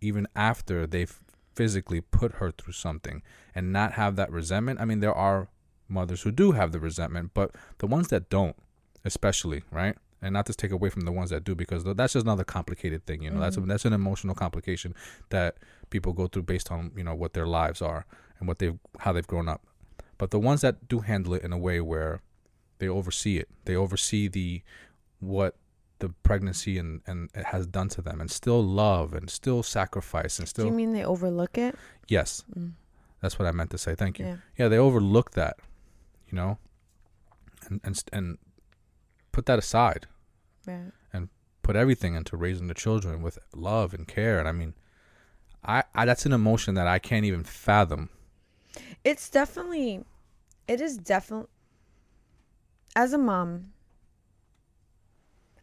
[0.00, 1.20] even after they've
[1.54, 3.20] physically put her through something
[3.54, 4.80] and not have that resentment.
[4.80, 5.48] I mean, there are
[5.88, 8.56] mothers who do have the resentment, but the ones that don't,
[9.04, 9.94] especially, right?
[10.22, 13.04] And not to take away from the ones that do, because that's just another complicated
[13.04, 13.22] thing.
[13.22, 13.66] You know, that's Mhm.
[13.66, 14.94] that's an emotional complication
[15.28, 15.58] that
[15.90, 18.06] people go through based on you know what their lives are
[18.38, 19.60] and what they've how they've grown up.
[20.16, 22.22] But the ones that do handle it in a way where
[22.78, 24.62] they oversee it, they oversee the
[25.20, 25.56] what
[26.00, 30.38] the pregnancy and and it has done to them, and still love and still sacrifice
[30.38, 30.64] and still.
[30.64, 31.76] Do you mean they overlook it?
[32.08, 32.72] yes, Mm.
[33.20, 33.94] that's what I meant to say.
[33.94, 34.36] Thank you Yeah.
[34.58, 35.56] yeah, they overlook that,
[36.28, 36.58] you know,
[37.68, 38.38] and and and
[39.32, 40.06] put that aside,
[40.66, 40.92] Right.
[41.12, 41.28] And
[41.62, 44.38] put everything into raising the children with love and care.
[44.40, 44.74] And I mean,
[45.64, 48.10] I, I that's an emotion that I can't even fathom.
[49.04, 50.04] It's definitely,
[50.66, 51.48] it is definitely,
[52.94, 53.72] as a mom,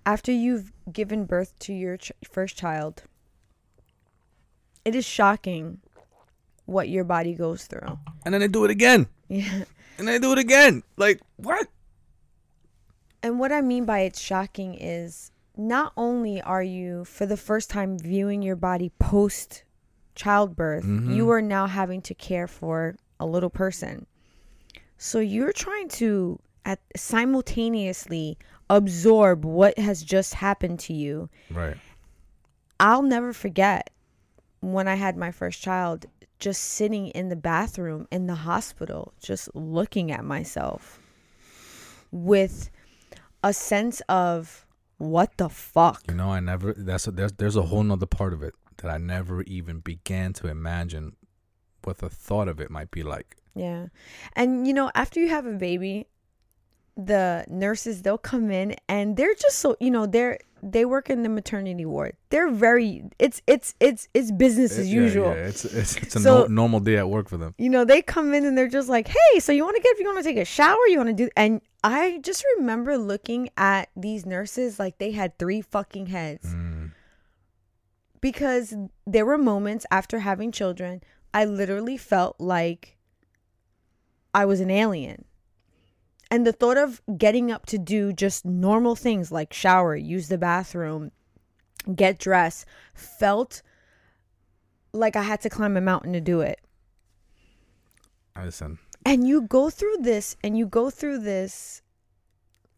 [0.06, 3.04] after you've given birth to your ch- first child,
[4.86, 5.82] it is shocking
[6.66, 7.98] what your body goes through.
[8.26, 9.64] And then they do it again, Yeah.
[9.98, 10.84] and they do it again.
[10.98, 11.68] Like what?
[13.22, 17.70] And what I mean by it's shocking is not only are you, for the first
[17.70, 19.64] time, viewing your body post
[20.16, 21.16] childbirth, Mhm.
[21.16, 24.06] you are now having to care for a little person.
[24.98, 28.38] So you're trying to at simultaneously
[28.70, 31.30] absorb what has just happened to you.
[31.50, 31.78] Right.
[32.80, 33.90] I'll never forget
[34.62, 36.06] when I had my first child,
[36.40, 41.00] just sitting in the bathroom in the hospital, just looking at myself
[42.12, 42.70] with
[43.44, 44.66] a sense of
[44.98, 46.04] what the fuck.
[46.08, 46.74] You know, I never.
[46.74, 50.34] That's a, there's there's a whole nother part of it that I never even began
[50.34, 51.16] to imagine
[51.84, 53.38] what the thought of it might be like.
[53.56, 53.88] Yeah.
[54.36, 56.08] And you know, after you have a baby,
[57.06, 61.24] the nurses they'll come in and they're just so you know, they're they work in
[61.24, 62.14] the maternity ward.
[62.30, 65.28] They're very it's it's it's it's business as Yeah, usual.
[65.28, 67.56] Yeah, it's it's, it's a So- no, normal day at work for them.
[67.58, 69.94] you know, they come in and they're just like, "Hey, so you want to get
[69.94, 72.98] if you want to take a shower, you want to do?" And I just remember
[72.98, 76.92] looking at these nurses like they had three fucking heads Mm.
[78.20, 78.76] because
[79.08, 81.02] there were moments after having children,
[81.34, 82.98] I literally felt like
[84.34, 85.24] I was an alien.
[86.32, 90.38] And the thought of getting up to do just normal things like shower, use the
[90.38, 91.12] bathroom,
[91.96, 93.62] get dressed felt
[94.94, 96.60] like I had to climb a mountain to do it.
[98.36, 101.82] I listen, and you go through this and you go through this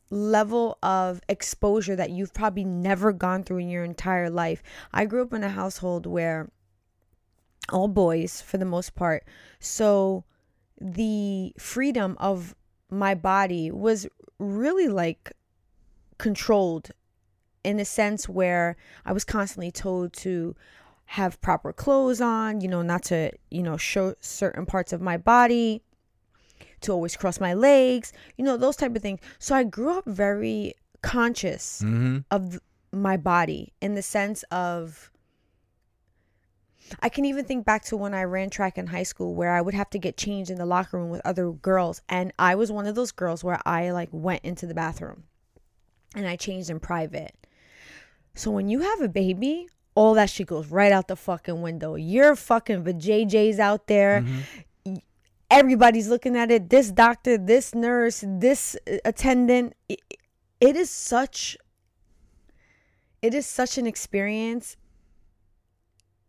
[0.09, 4.61] level of exposure that you've probably never gone through in your entire life.
[4.93, 6.49] I grew up in a household where
[7.71, 9.23] all boys for the most part.
[9.59, 10.25] So
[10.79, 12.55] the freedom of
[12.91, 15.31] my body was really like
[16.17, 16.91] controlled
[17.63, 18.75] in a sense where
[19.05, 20.55] I was constantly told to
[21.05, 25.17] have proper clothes on, you know, not to, you know, show certain parts of my
[25.17, 25.81] body,
[26.81, 29.19] to always cross my legs, you know, those type of things.
[29.39, 32.19] So I grew up very conscious mm-hmm.
[32.31, 32.59] of
[32.91, 35.10] my body in the sense of
[36.99, 39.61] I can even think back to when I ran track in high school where I
[39.61, 42.71] would have to get changed in the locker room with other girls and I was
[42.71, 45.23] one of those girls where I like went into the bathroom
[46.15, 47.35] and I changed in private.
[48.35, 51.95] So when you have a baby, all that shit goes right out the fucking window.
[51.95, 54.25] You're fucking but JJ's out there.
[55.49, 56.69] Everybody's looking at it.
[56.69, 59.73] This doctor, this nurse, this uh, attendant.
[59.89, 59.99] It,
[60.61, 61.57] it is such
[63.21, 64.77] it is such an experience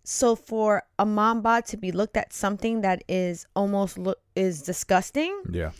[0.05, 4.62] so for a mom bod to be looked at something that is almost look is
[4.62, 5.71] disgusting Yeah.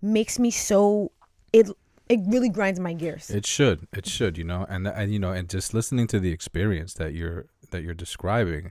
[0.00, 1.12] makes me so
[1.52, 1.68] it
[2.08, 3.88] it really grinds my gears It should.
[3.92, 4.64] It should, you know.
[4.68, 8.70] And and you know, and just listening to the experience that you're that you're describing,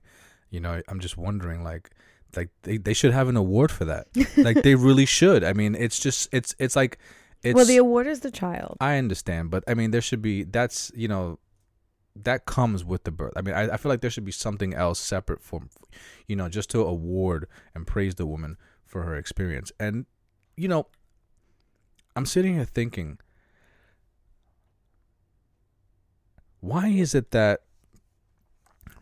[0.49, 1.89] you know, I'm just wondering like
[2.37, 4.07] like they, they should have an award for that.
[4.37, 5.43] like they really should.
[5.43, 6.97] I mean, it's just it's it's like
[7.43, 10.43] it's well the award is the child I understand, but I mean there should be
[10.45, 11.37] that's, you know,
[12.15, 13.33] that comes with the birth.
[13.35, 15.69] I mean, I, I feel like there should be something else separate from
[16.27, 19.71] you know, just to award and praise the woman for her experience.
[19.79, 20.05] And
[20.55, 20.87] you know,
[22.15, 23.19] I'm sitting here thinking
[26.61, 27.61] why is it that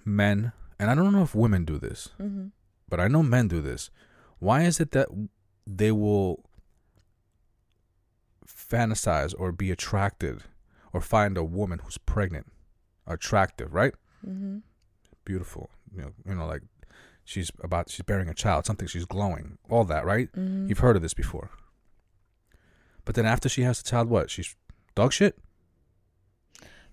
[0.04, 2.47] men and I don't know if women do this, mm-hmm.
[2.89, 3.89] but I know men do this.
[4.39, 5.08] Why is it that
[5.65, 6.43] they will
[8.45, 10.43] fantasize or be attracted
[10.91, 12.47] or find a woman who's pregnant
[13.08, 13.94] attractive, right?
[14.28, 14.60] Mm-hmm.
[15.26, 16.62] Beautiful, you know, you know, like
[17.24, 20.30] she's about she's bearing a child, something she's glowing, all that, right?
[20.34, 20.68] Mm-hmm.
[20.68, 21.50] You've heard of this before.
[23.06, 24.30] But then after she has the child, what?
[24.30, 24.56] She's
[24.96, 25.38] dog shit.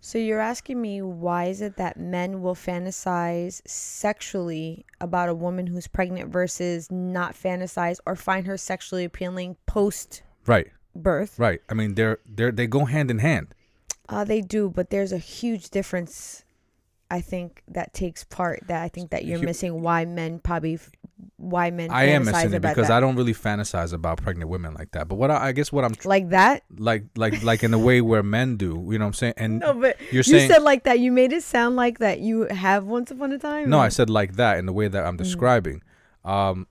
[0.00, 5.66] so you're asking me why is it that men will fantasize sexually about a woman
[5.66, 11.60] who's pregnant versus not fantasize or find her sexually appealing post Right, birth right.
[11.68, 13.54] I mean, they're they're they go hand in hand.
[14.10, 16.44] Uh, they do, but there's a huge difference.
[17.12, 19.82] I think that takes part that I think that you're You- missing.
[19.82, 20.90] Why men probably, f-
[21.36, 22.96] why men I am missing it because that.
[22.96, 25.08] I don't really fantasize about pregnant women like that.
[25.08, 26.62] But what I, I guess what I'm tr- like that.
[26.78, 29.34] like like like in the way where men do, you know what I'm saying?
[29.38, 31.00] And No, but you're you saying said like that.
[31.00, 33.68] You made it sound like that you have once upon a time.
[33.70, 35.24] no, I said like that in the way that I'm Mm-hmm.
[35.24, 35.82] describing.
[36.24, 36.68] Um,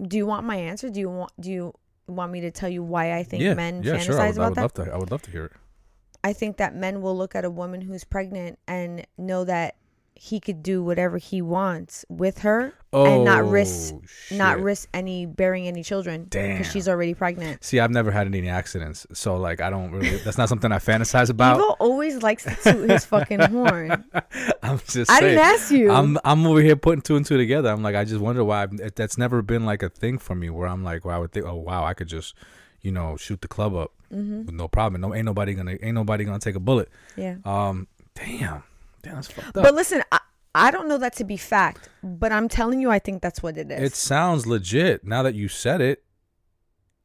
[0.00, 0.90] Do you want my answer?
[0.90, 1.32] Do you want?
[1.40, 1.72] Do you
[2.06, 4.20] want me to tell you why I think yeah, men yeah, fantasize sure.
[4.20, 4.60] I would, I would that?
[4.62, 4.92] love to.
[4.92, 5.52] I would love to hear it.
[6.26, 9.76] I think that men will look at a woman who's pregnant and know that
[10.12, 14.88] he could do whatever he wants with her and not oh, risk Oh, not risk
[14.92, 17.62] any bearing any children because she's already pregnant.
[17.62, 20.16] See, I've never had any accidents, so like I don't really.
[20.16, 21.60] That's not something I fantasize about.
[21.60, 24.04] Evo always likes to toot his fucking horn.
[24.64, 25.08] I'm just.
[25.08, 25.36] I saying.
[25.36, 25.92] didn't ask you.
[25.92, 27.68] I'm I'm over here putting two and two together.
[27.68, 30.50] I'm like, I just wonder why I've, that's never been like a thing for me.
[30.50, 32.34] Where I'm like, where I would think, oh wow, I could just,
[32.80, 34.46] you know, shoot the club up Mm-hmm.
[34.46, 35.00] with no problem.
[35.00, 36.88] No, ain't nobody gonna ain't nobody gonna take a bullet.
[37.16, 37.36] yeah.
[37.44, 38.62] Um, damn,
[39.02, 39.64] damn, that's fucked up.
[39.64, 40.20] But listen, I,
[40.54, 43.56] I don't know that to be fact, but I'm telling you, I think that's what
[43.58, 43.82] it is.
[43.82, 46.02] it sounds legit now that you said it.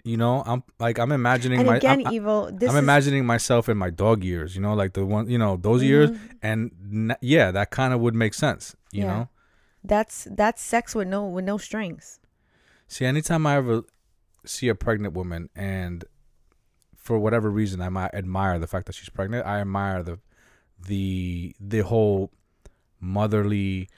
[0.03, 3.69] You know, I'm like I'm imagining and my again, I'm, this I'm is, imagining myself
[3.69, 4.55] in my dog years.
[4.55, 6.19] You know, like the one, you know, those years, Mhm.
[6.41, 6.71] and
[7.11, 8.75] n- yeah, that kind of would make sense.
[8.91, 9.07] You Yeah.
[9.07, 9.29] know,
[9.83, 12.19] that's that's sex with no with no strings.
[12.87, 13.83] See, anytime I ever
[14.43, 16.03] see a pregnant woman, and
[17.01, 20.19] for whatever reason I might admire the fact that she's pregnant, I admire the
[20.87, 22.31] the the whole
[22.99, 23.89] motherly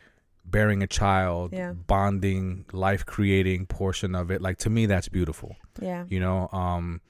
[0.46, 1.72] bearing a child, Yeah.
[1.74, 4.42] bonding, life creating portion of it.
[4.42, 5.56] Like to me, that's beautiful.
[5.82, 6.06] Yeah.
[6.10, 7.02] You know, um,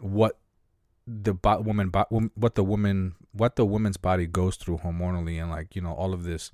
[0.00, 0.38] what
[1.06, 5.50] the bo- woman, bo- what the woman, what the woman's body goes through hormonally, and
[5.50, 6.50] like you know, all of this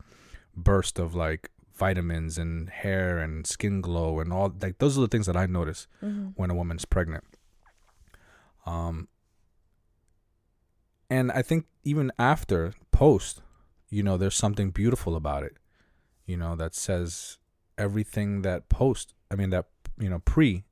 [0.57, 5.09] burst of like vitamins and hair and skin glow and all like those are the
[5.09, 7.25] things that I notice hmm when a woman's pregnant.
[8.67, 9.09] Um,
[11.09, 13.43] and I think even after post,
[13.89, 15.57] you know, there's something beautiful about it,
[16.27, 17.39] you know, that says
[17.77, 19.67] everything that post, I mean, that,
[19.99, 20.65] you know, pre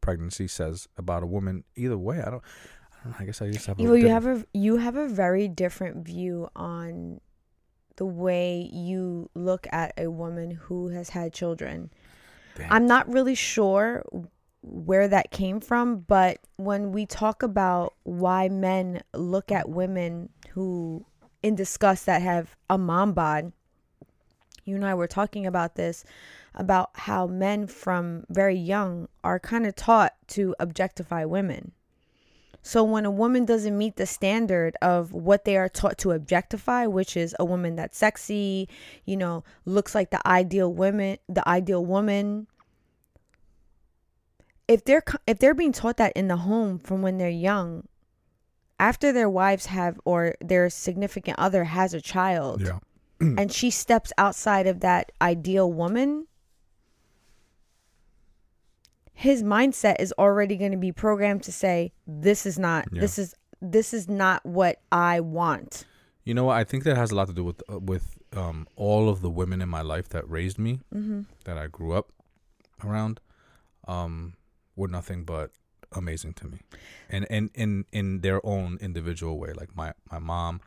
[0.00, 2.20] pregnancy says about a woman either way.
[2.20, 3.16] I don't, I don't know.
[3.18, 6.06] I guess I just have a Evo, you have a you have a very different
[6.06, 7.20] view on
[7.96, 11.90] the way you look at a woman who has had children.
[12.56, 12.72] Damn.
[12.72, 14.04] I'm not really sure
[14.62, 21.04] where that came from, but when we talk about why men look at women who
[21.42, 23.52] in disgust that have a mom bod,
[24.64, 26.04] you and I were talking about this
[26.54, 31.72] about how men from very young are kind of taught to objectify women.
[32.62, 36.86] So when a woman doesn't meet the standard of what they are taught to objectify,
[36.86, 38.68] which is a woman that's sexy,
[39.06, 42.48] you know, looks like the ideal woman, the ideal woman,
[44.70, 47.88] if they're if they're being taught that in the home from when they're young,
[48.78, 52.78] after their wives have or their significant other has a child, yeah.
[53.20, 56.28] and she steps outside of that ideal woman,
[59.12, 62.86] his mindset is already going to be programmed to say, "This is not.
[62.92, 63.00] Yeah.
[63.00, 65.84] This is this is not what I want."
[66.24, 66.56] You know what?
[66.58, 69.30] I think that has a lot to do with uh, with um, all of the
[69.30, 71.22] women in my life that raised me, Mm-hmm.
[71.44, 72.12] that I grew up
[72.84, 73.18] around,
[73.88, 74.34] um,
[74.76, 75.50] were nothing but
[75.92, 76.60] amazing to me,
[77.08, 79.52] and and in in their own individual way.
[79.52, 80.60] Like my my mom,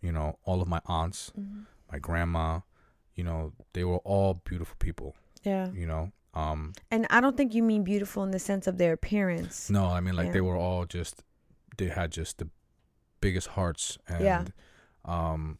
[0.00, 1.60] you know, all of my aunts, Mm-hmm.
[1.92, 2.60] my grandma,
[3.14, 5.14] you know, they were all beautiful people.
[5.44, 8.78] Yeah, You know, um, and I don't think you mean beautiful in the sense of
[8.78, 9.68] their appearance.
[9.68, 10.32] no, I mean like Yeah.
[10.32, 11.22] they were all just
[11.78, 12.48] they had just the
[13.20, 14.44] biggest hearts and Yeah.
[15.04, 15.58] um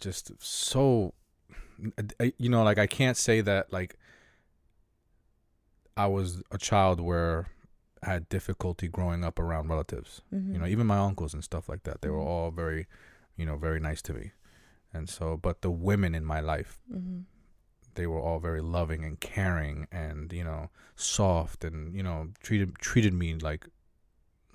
[0.00, 1.12] just so
[2.38, 3.96] you know like I can't say that like
[5.98, 7.48] I was a child where
[8.02, 10.22] I had difficulty growing up around relatives.
[10.32, 10.52] Mhm.
[10.52, 12.00] You know, even my uncles and stuff like that.
[12.02, 12.26] They were Mhm.
[12.26, 12.86] all very,
[13.36, 14.32] you know, very nice to me.
[14.94, 17.24] And so but the women in my life Mhm.
[17.94, 22.76] they were all very loving and caring and you know soft and you know treated
[22.78, 23.66] treated me like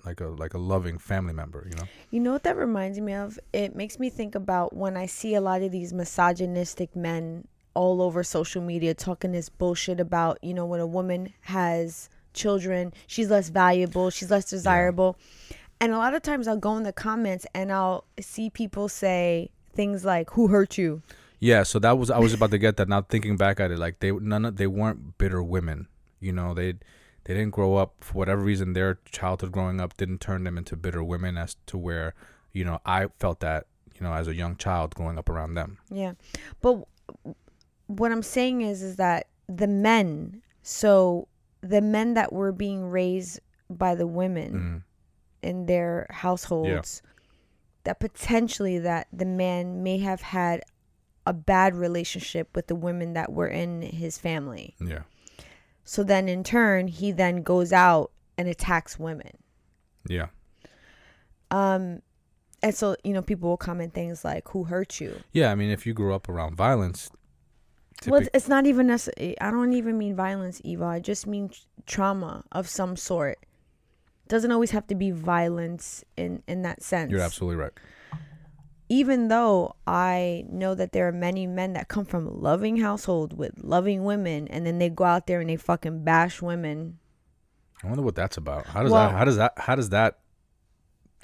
[0.04, 3.12] like a like a loving family member you know You know what that reminds me
[3.12, 3.38] of?
[3.52, 8.00] It makes me think about when I see a lot of these misogynistic men all
[8.02, 13.30] over social media talking this bullshit about, you know, when a woman has children, she's
[13.30, 15.16] less valuable, she's less desirable.
[15.80, 19.50] And a lot of times I'll go in the comments and I'll see people say
[19.74, 21.02] things like, Who hurt you?
[21.40, 23.78] yeah so that was i was about to get that now thinking back at it
[23.78, 25.88] like they none of they weren't bitter women
[26.20, 26.72] you know they
[27.24, 30.74] they didn't grow up for whatever reason their childhood growing up didn't turn them into
[30.74, 32.14] bitter women as to where
[32.52, 33.66] you know i felt that
[33.96, 36.12] you know as a young child growing up around them Yeah.
[36.62, 36.84] But
[37.86, 41.28] what I'm saying is is that the men, so
[41.60, 45.48] the men that were being raised by the women Mhm.
[45.48, 47.02] in their households
[47.84, 50.62] that potentially that the man may have had
[51.26, 54.74] a bad relationship with the women that were in his family.
[54.80, 55.02] yeah
[55.84, 59.32] So then in turn, he then goes out and attacks women.
[60.08, 60.28] yeah
[61.50, 62.00] Um
[62.62, 65.20] and so, you know, people will comment things like who hurt you?
[65.32, 67.10] yeah i mean if you grew up around violence
[68.06, 69.40] Well, it's not even necessary.
[69.40, 70.84] I don't even mean violence, Eva.
[70.84, 71.50] I just mean
[71.86, 73.38] trauma of some sort.
[74.28, 77.10] Doesn't always have to be violence in in that sense.
[77.10, 77.72] you're absolutely right
[78.88, 83.52] Even though I know that there are many men that come from loving household with
[83.62, 86.98] loving women, and then they go out there and they fucking bash women.
[87.82, 88.66] I wonder what that's about.
[88.66, 89.16] How does Well- that?
[89.16, 89.52] How does that?
[89.58, 90.18] How does that?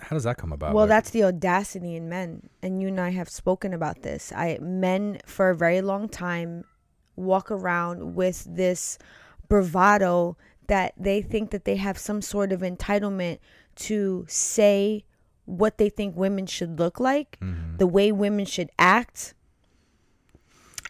[0.00, 0.74] How does that come about?
[0.74, 4.32] well, Like, that's the audacity in men, and you and I have spoken about this.
[4.34, 6.64] I men for a very long time
[7.16, 8.98] walk around with this
[9.48, 10.36] bravado
[10.68, 13.38] that they think that they have some sort of entitlement
[13.74, 15.04] to say
[15.44, 17.78] what they think women should look like, Mhm.
[17.78, 19.34] the way women should act.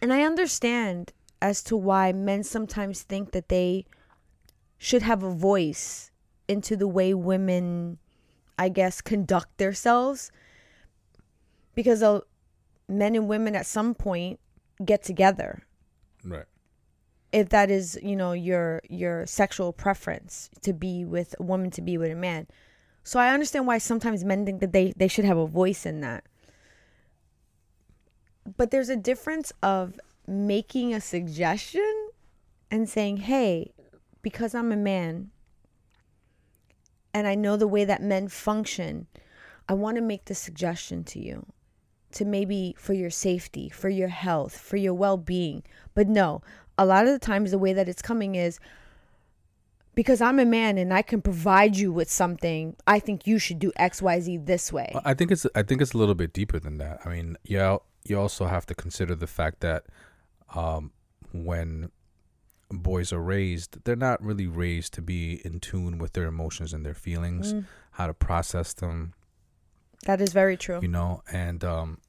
[0.01, 3.85] And I understand as to why men sometimes think that they
[4.77, 6.11] should have a voice
[6.47, 7.97] into the way women,
[8.61, 10.31] I guess, conduct themselves.
[11.73, 12.21] Because uh,
[12.87, 14.39] men and women at some point
[14.83, 15.63] get together
[16.23, 16.45] right.
[17.31, 21.81] if that is you know your your sexual preference to be with a woman to
[21.81, 22.47] be with a man
[23.03, 26.01] so i understand why sometimes men think that they they should have a voice in
[26.01, 26.23] that
[28.57, 32.09] but there's a difference of making a suggestion
[32.71, 33.71] and saying hey
[34.23, 35.29] because i'm a man
[37.13, 39.07] and i know the way that men function
[39.69, 41.45] i want to make this suggestion to you
[42.13, 45.63] to maybe for your safety, for your health, for your well being.
[45.93, 46.41] But no,
[46.77, 48.59] a lot of the times the way that it's coming is
[49.95, 53.59] because I'm a man and I can provide you with something, I think you should
[53.59, 54.93] do XYZ this way.
[55.03, 55.45] I think it's.
[55.55, 56.99] I think it's a little bit deeper than that.
[57.05, 57.77] I mean, yeah.
[58.03, 59.85] You also have to consider the fact that
[60.55, 60.91] um,
[61.33, 61.91] when
[62.71, 66.85] boys are raised, they're not really raised to be in tune with their emotions and
[66.85, 69.13] their feelings, Mm, how to process them,
[70.05, 70.79] that is very true.
[70.81, 71.21] you know.
[71.31, 71.99] And um,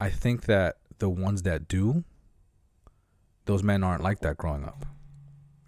[0.00, 2.04] I think that the ones that do,
[3.46, 4.86] those men aren't like that growing up.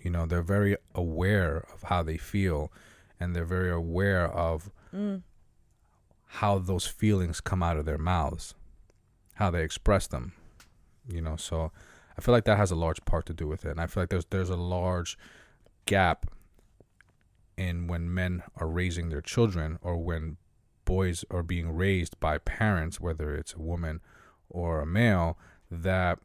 [0.00, 2.72] You know, they're very aware of how they feel,
[3.20, 5.22] and they're very aware of Mm,
[6.26, 8.54] how those feelings come out of their mouths,
[9.34, 10.32] how they express them.
[11.08, 11.70] You know, so
[12.18, 13.70] I feel like that has a large part to do with it.
[13.72, 15.18] And I feel like there's there's a large
[15.86, 16.26] gap
[17.56, 20.36] in when men are raising their children or when
[20.84, 24.00] boys are being raised by parents, whether it's a woman
[24.48, 25.36] or a male,
[25.70, 26.18] that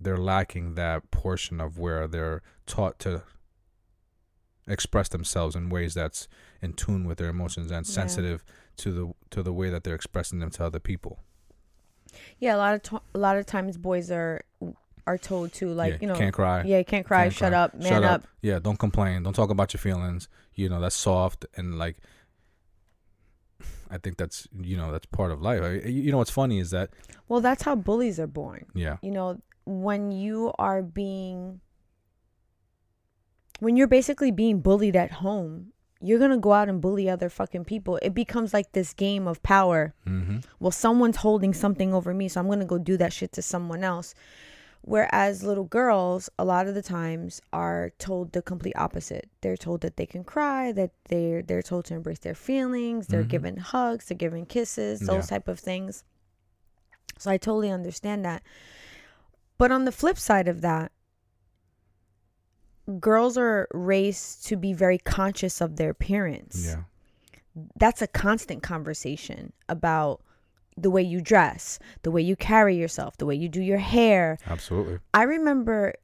[0.00, 3.22] they're lacking that portion of where they're taught to
[4.66, 6.28] express themselves in ways that's
[6.60, 7.92] in tune with their emotions and Yeah.
[7.92, 8.44] sensitive
[8.76, 11.20] to the to the way that they're expressing them to other people.
[12.38, 14.42] Yeah, a lot of to- a lot of times boys are
[15.06, 16.62] are told to like Yeah, you know can't cry.
[16.64, 17.58] yeah you can't cry Can't shut cry.
[17.60, 18.26] up man Shut up.
[18.40, 19.22] Yeah, don't complain.
[19.22, 20.28] Don't talk about your feelings.
[20.54, 21.96] You know, that's soft and like
[23.90, 25.62] I think that's you know, that's part of life.
[25.62, 26.90] I- You know what's funny is that
[27.28, 28.66] Well, that's how bullies are born.
[28.74, 28.96] yeah.
[29.02, 31.60] You know, when you are being
[33.60, 37.28] when you're basically being bullied at home, you're going to go out and bully other
[37.28, 37.96] fucking people.
[38.02, 39.94] It becomes like this game of power.
[40.06, 40.44] Mhm.
[40.58, 43.42] Well, someone's holding something over me, so I'm going to go do that shit to
[43.42, 44.14] someone else.
[44.84, 49.30] Whereas little girls, a lot of the times, are told the complete opposite.
[49.40, 53.06] They're told that they can cry, that they're they're told to embrace their feelings.
[53.06, 53.28] They're Mhm.
[53.28, 55.36] given hugs, they're given kisses, those Yeah.
[55.38, 56.02] type of things.
[57.18, 58.42] So I totally understand that.
[59.56, 60.90] But on the flip side of that,
[62.98, 66.82] girls are raised to be very conscious of their appearance Yeah.
[67.76, 70.20] that's a constant conversation about
[70.76, 74.38] the way you dress, the way you carry yourself, the way you do your hair.
[74.46, 74.98] Absolutely.
[75.12, 75.94] I remember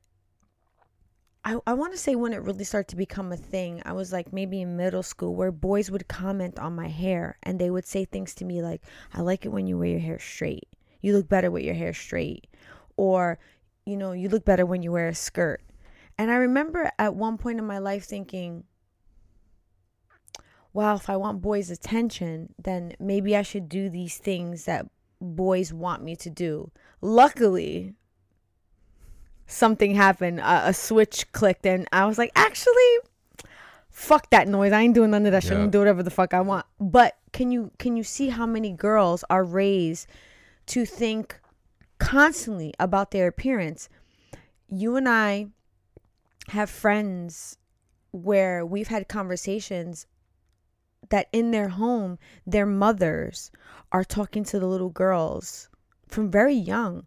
[1.48, 4.12] I, I want to say when it really started to become a thing, I was
[4.12, 7.86] like maybe in middle school where boys would comment on my hair and they would
[7.86, 8.82] say things to me like,
[9.14, 10.68] I like it when you wear your hair straight.
[11.00, 12.48] You look better with your hair straight.
[12.98, 13.38] Or,
[13.86, 15.62] you know, you look better when you wear a skirt.
[16.18, 18.64] And I remember at one point in my life thinking,
[20.78, 24.86] wow, if I want boys' attention, then maybe I should do these things that
[25.20, 26.70] boys want me to do.
[27.00, 27.94] Luckily,
[29.48, 32.92] something happened, a, a switch clicked, and I was like, actually,
[33.90, 34.70] fuck that noise.
[34.70, 35.50] I ain't doing none of that shit.
[35.50, 35.62] I'm Yeah.
[35.62, 36.64] gonna do whatever the fuck I want.
[36.78, 40.06] But can you can you see how many girls are raised
[40.66, 41.40] to think
[41.98, 43.88] constantly about their appearance?
[44.68, 45.48] You and I
[46.50, 47.58] have friends
[48.12, 50.06] where we've had conversations
[51.10, 53.50] that in their home their mothers
[53.92, 55.68] are talking to the little girls
[56.06, 57.04] from very young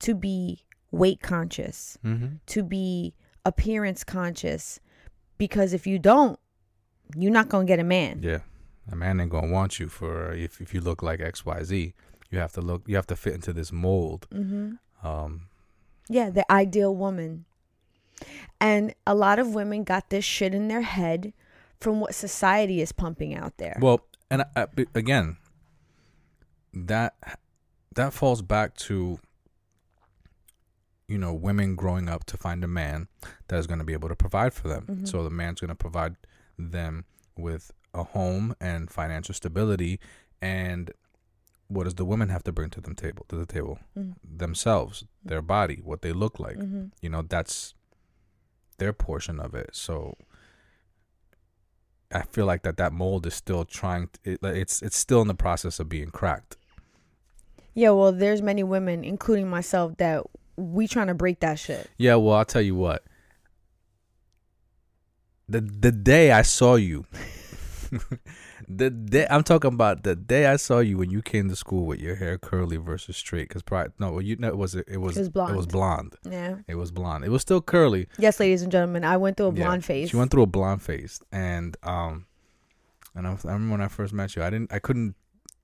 [0.00, 2.36] to be weight conscious Mm-hmm.
[2.46, 3.14] to be
[3.44, 4.80] appearance conscious
[5.38, 6.38] because if you don't
[7.16, 8.40] you're not going to get a man Yeah.
[8.92, 11.94] A man ain't gonna want you for if if you look like X Y Z.
[12.30, 12.82] You have to look.
[12.86, 14.26] You have to fit into this mold.
[14.32, 14.72] hmm
[15.04, 15.42] Um.
[16.08, 17.44] yeah the ideal woman
[18.60, 21.32] and a lot of women got this shit in their head
[21.80, 24.00] from what society is pumping out there Well,
[24.30, 25.36] and I, I, again,
[26.72, 27.14] that
[27.94, 29.18] that falls back to
[31.08, 33.08] you know women growing up to find a man
[33.48, 34.86] that is going to be able to provide for them.
[34.88, 35.08] Mhm.
[35.08, 36.16] So the man's going to provide
[36.56, 37.04] them
[37.36, 39.98] with a home and financial stability,
[40.40, 40.92] and
[41.66, 43.80] what does the woman have to bring to them table to the table?
[43.98, 44.14] Mhm.
[44.22, 46.56] Themselves, their body, what they look like.
[46.56, 47.74] hmm You know, that's
[48.78, 49.70] their portion of it.
[49.74, 50.16] So
[52.12, 54.08] I feel like that that mold is still trying.
[54.24, 56.56] To, it, it's it's still in the process of being cracked.
[57.74, 60.24] yeah well there's many women including myself that
[60.56, 63.04] we trying to break that shit Yeah, well, I'll tell you what.
[65.48, 67.06] The the day I saw you,
[68.76, 71.86] the day I'm talking about the day I saw you when you came to school
[71.86, 73.48] with your hair curly versus straight.
[73.48, 76.14] Because prior, no, you know, it was it was It was It was blonde.
[76.24, 77.24] yeah It was blonde.
[77.24, 78.06] It was still curly.
[78.18, 80.46] yes ladies and gentlemen i went through a Yeah, blonde phase She went through a
[80.58, 82.26] blonde phase, and um,
[83.14, 85.16] and I, I remember when I first met you, I didn't, I couldn't,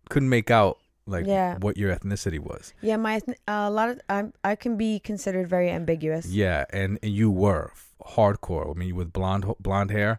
[0.09, 1.59] couldn't make out like Yeah.
[1.59, 2.75] what your ethnicity was.
[2.83, 6.27] Yeah, my uh, a lot of I'm I can be considered very ambiguous.
[6.27, 8.69] Yeah, and, and you were f- hardcore.
[8.71, 10.19] I mean, with blonde blonde hair.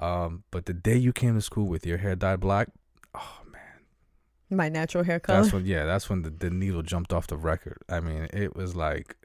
[0.00, 2.68] Um, but the day you came to school with your hair dyed black,
[3.14, 5.42] oh man, My natural hair color.
[5.42, 7.78] that's when yeah, that's when the, the needle jumped off the record.
[7.88, 9.16] I mean, it was like,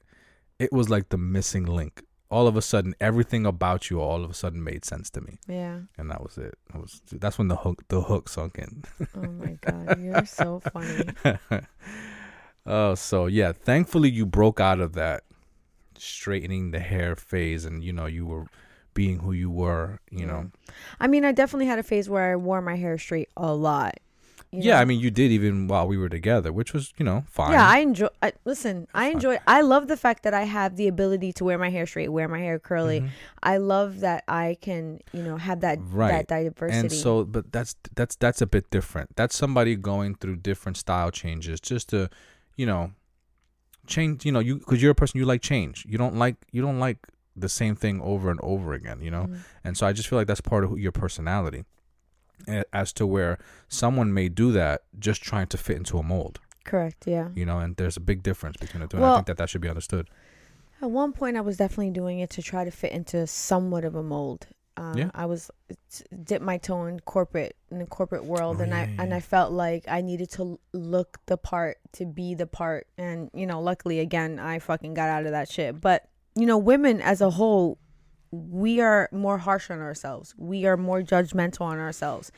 [0.60, 2.04] it was like the missing link.
[2.30, 5.38] All of a sudden, everything about you all of a sudden made sense to me,
[5.48, 5.80] yeah.
[5.98, 6.58] and that was it.
[6.74, 8.84] It was that's when the hook the hook sunk in.
[9.16, 11.06] Oh my god, you're so funny.
[12.66, 13.54] oh, so yeah.
[13.54, 15.24] Thankfully, you broke out of that
[15.98, 18.48] straightening the hair phase, and you know you were
[18.96, 20.00] being who you were.
[20.10, 20.50] You know.
[21.00, 24.00] I mean, I definitely had a phase where I wore my hair straight a lot.
[24.52, 24.82] you Yeah, know?
[24.82, 27.52] I mean, you did even while we were together, which was you know fine.
[27.52, 28.08] Yeah, I enjoy.
[28.24, 29.38] I, listen, I enjoy.
[29.46, 32.28] I love the fact that I have the ability to wear my hair straight, wear
[32.28, 33.02] my hair curly.
[33.02, 33.10] Mhm.
[33.44, 36.12] I love that I can, you know, have that Right.
[36.16, 36.80] that diversity.
[36.80, 39.16] And so, but that's that's that's a bit different.
[39.16, 42.10] That's somebody going through different style changes just to,
[42.56, 42.92] you know,
[43.88, 44.26] change.
[44.26, 45.86] You know, you because you're a person you like change.
[45.88, 46.98] You don't like you don't like
[47.36, 49.02] the same thing over and over again.
[49.02, 49.40] You know, Mhm.
[49.64, 51.66] and so I just feel like that's part of your personality.
[52.74, 53.38] As to where
[53.70, 57.08] someone may do that just trying to fit into a mold, correct.
[57.08, 57.30] Yeah.
[57.34, 58.98] you know, and there's a big difference between the two.
[58.98, 60.10] and I think that that should be understood.
[60.82, 63.96] At one point, I was definitely doing it to try to fit into somewhat of
[63.96, 64.48] a mold.
[64.76, 65.12] Uh, Yeah.
[65.16, 65.50] I was
[66.26, 69.14] dipped my toe in corporate in the corporate world, Oh, and yeah, I yeah, and.
[69.14, 73.48] I felt like I needed to look the part to be the part, and you
[73.48, 75.80] know, luckily again, I fucking got out of that shit.
[75.80, 77.78] But you know, women as a whole,
[78.32, 80.36] we are more harsh on ourselves.
[80.38, 82.32] We are more judgmental on ourselves,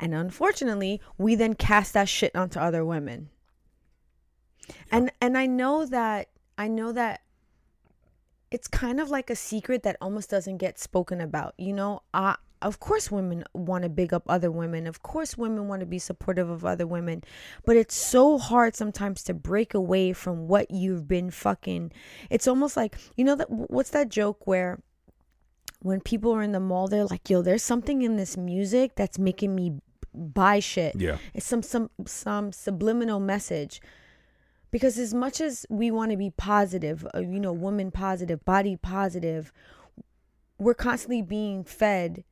[0.00, 3.30] and unfortunately, we then cast that shit onto other women.
[4.90, 6.28] And and I know that
[6.58, 7.22] I know that
[8.50, 11.54] it's kind of like a secret that almost doesn't get spoken about.
[11.58, 14.86] You know, uh, of course, women want to big up other women.
[14.86, 17.22] Of course, women want to be supportive of other women.
[17.64, 21.92] But it's so hard sometimes to break away from what you've been fucking.
[22.30, 24.80] It's almost like, you know, that what's that joke where
[25.80, 29.18] when people are in the mall, they're like, yo, there's something in this music that's
[29.18, 29.74] making me
[30.14, 30.94] buy shit.
[30.96, 31.18] Yeah.
[31.34, 33.80] It's some some some subliminal message.
[34.70, 38.76] Because as much as we want to be positive, uh, you know, woman positive, body
[38.76, 39.52] positive,
[40.58, 42.24] we're constantly being fed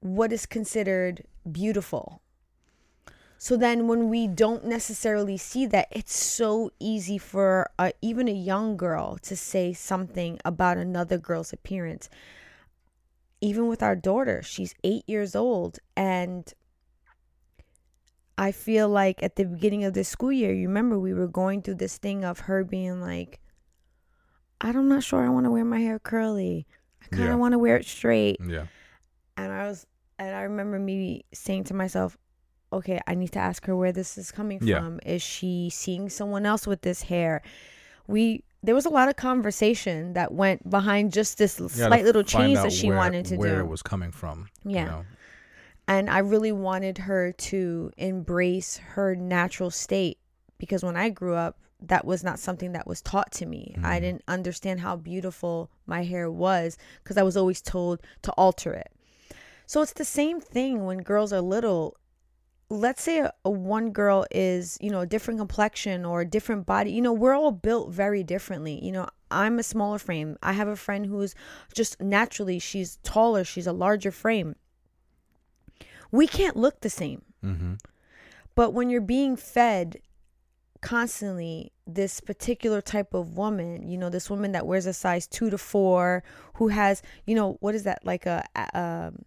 [0.00, 2.22] what is considered beautiful.
[3.40, 8.32] So then when we don't necessarily see that, it's so easy for uh, even a
[8.32, 12.08] young girl to say something about another girl's appearance.
[13.40, 15.78] Even with our daughter, she's eight years old.
[15.96, 16.52] And
[18.36, 21.62] I feel like at the beginning of this school year, you remember we were going
[21.62, 23.38] through this thing of her being like,
[24.60, 26.66] I'm not sure I want to wear my hair curly.
[27.02, 27.34] I kind of Yeah.
[27.36, 28.66] want to wear it straight Yeah.
[29.38, 29.86] And I was
[30.18, 32.16] and I remember me saying to myself,
[32.72, 34.80] okay, I need to ask her where this is coming Yeah.
[34.80, 35.00] from.
[35.06, 37.40] Is she seeing someone else with this hair?
[38.06, 42.24] We there was a lot of conversation that went behind just this You slight little
[42.24, 43.54] change that she where- wanted to where do.
[43.54, 44.48] Where it was coming from.
[44.64, 44.84] you Yeah.
[44.86, 45.04] know?
[45.90, 50.18] and I really wanted her to embrace her natural state
[50.58, 53.74] because when I grew up, that was not something that was taught to me.
[53.82, 54.00] I Mhm.
[54.02, 58.90] didn't understand how beautiful my hair was because I was always told to alter it.
[59.68, 61.98] So it's the same thing when girls are little.
[62.70, 66.64] Let's say a, a one girl is, you know, a different complexion or a different
[66.64, 66.90] body.
[66.90, 68.82] You know, we're all built very differently.
[68.82, 70.38] You know, I'm a smaller frame.
[70.42, 71.34] I have a friend who's
[71.74, 74.56] just naturally she's taller, she's a larger frame.
[76.10, 77.20] We can't look the same.
[77.44, 77.74] Mm-hmm.
[78.54, 79.98] But when you're being fed
[80.80, 85.50] constantly this particular type of woman, you know, this woman that wears a size two
[85.50, 89.24] to four, who has, you know, what is that like a, a um,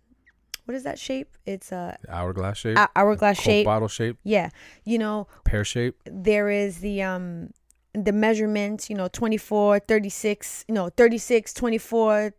[0.71, 1.35] what is that shape?
[1.45, 2.77] It's a, Hourglass shape.
[2.77, 3.65] a hourglass shape.
[3.65, 4.17] Bottle shape.
[4.23, 4.51] Yeah,
[4.85, 6.01] you know, Pear shape.
[6.05, 7.51] there is the um
[7.93, 12.33] the measurements, you know, 24, 36, you know, 36, 24,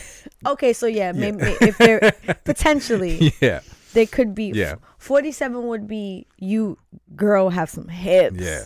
[0.47, 1.31] Okay, so yeah, Yeah.
[1.33, 2.13] maybe if they're
[2.45, 3.61] potentially yeah,
[3.93, 6.79] they could be yeah, 47 would be you
[7.17, 8.37] girl have some hips.
[8.39, 8.65] yeah,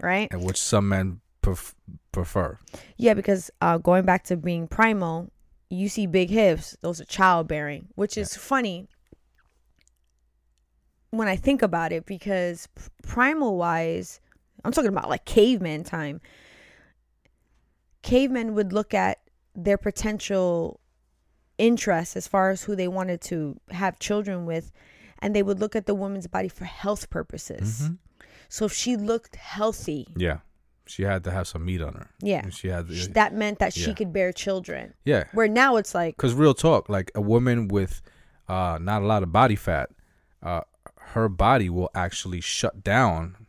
[0.00, 0.28] Right?
[0.32, 1.74] and which some men pref-
[2.10, 2.58] prefer.
[2.96, 5.30] Yeah, because uh going back to being primal,
[5.70, 8.88] you see big hips, those are childbearing, which is funny
[11.10, 12.68] when I think about it because
[13.02, 14.20] primal wise,
[14.64, 16.20] I'm talking about like caveman time.
[18.02, 19.18] Cavemen would look at
[19.54, 20.80] their potential
[21.58, 24.72] interests as far as who they wanted to have children with,
[25.20, 27.82] and they would look at the woman's body for health purposes.
[27.82, 27.98] Mhm.
[28.48, 30.38] So if she looked healthy, Yeah,
[30.86, 32.10] she had to have some meat on her.
[32.20, 32.90] yeah, she had.
[32.92, 34.94] sh- that meant that she could bear children.
[35.04, 38.02] yeah, Where now it's like, Because real talk, like a woman with
[38.48, 39.90] uh, not a lot of body fat,
[40.42, 40.62] uh,
[40.96, 43.41] her body will actually shut down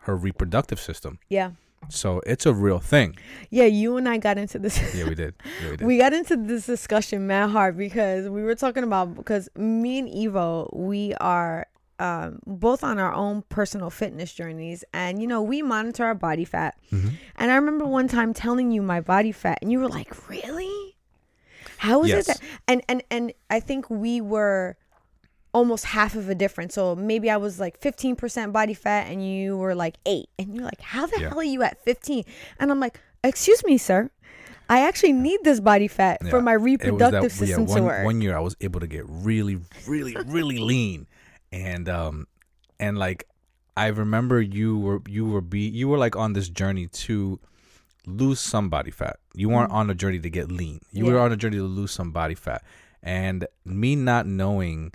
[0.00, 1.18] her reproductive system.
[1.28, 1.50] yeah,
[1.88, 3.16] So it's a real thing.
[3.50, 3.64] yeah.
[3.66, 4.76] You and I got into this.
[4.94, 5.34] Yeah, we did.
[5.62, 5.86] Yeah, we did.
[5.86, 10.08] we got into this discussion mad hard because we were talking about because me and
[10.08, 11.66] Evo, we are
[11.98, 16.46] um, both on our own personal fitness journeys, and you know we monitor our body
[16.46, 16.74] fat.
[16.90, 17.12] Mhm.
[17.36, 20.96] And I remember one time telling you my body fat, and you were like, "Really?
[21.78, 22.28] How is Yes.
[22.28, 22.40] it?" That?
[22.68, 24.76] And and and I think we were
[25.52, 26.74] almost half of a difference.
[26.74, 30.26] So maybe I was like 15% body fat and you were like 8.
[30.38, 31.28] And you're like, "How the Yeah.
[31.30, 32.24] hell are you at 15?"
[32.58, 34.10] And I'm like, "Excuse me, sir.
[34.68, 38.20] I actually need this body fat for my reproductive that- system one, to work." One
[38.20, 41.06] year I was able to get really, really, really lean,
[41.50, 42.26] and um,
[42.78, 43.26] and like
[43.76, 47.40] I remember you were you were be you were like on this journey to
[48.06, 49.18] lose some body fat.
[49.34, 50.80] You weren't on a journey to get lean.
[50.92, 51.22] You were Mm.
[51.24, 52.62] On a journey to lose some body fat,
[53.02, 54.92] and me not knowing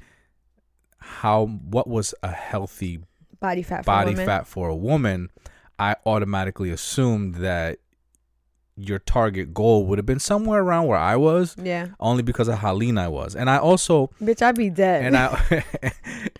[1.05, 2.99] how what was a healthy
[3.39, 5.29] body fat for body fat for a woman,
[5.77, 7.79] I automatically assumed that
[8.77, 11.87] your target goal would have been somewhere around where I was, Yeah.
[11.99, 13.35] only because of how lean I was.
[13.35, 15.05] And I also Bitch, I'd be dead.
[15.05, 15.63] and I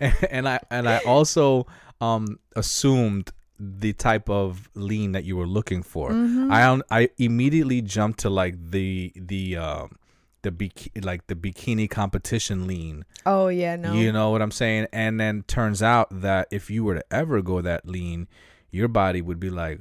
[0.30, 1.66] and I and I also
[2.00, 6.10] um assumed the type of lean that you were looking for.
[6.10, 6.52] Mm-hmm.
[6.52, 9.96] I I immediately jumped to like the the um
[10.46, 13.04] the biki- like the bikini competition lean.
[13.26, 13.92] oh yeah, no.
[13.94, 14.86] You know what I'm saying?
[14.92, 18.28] And then turns out that if you were to ever go that lean,
[18.70, 19.80] your body would be like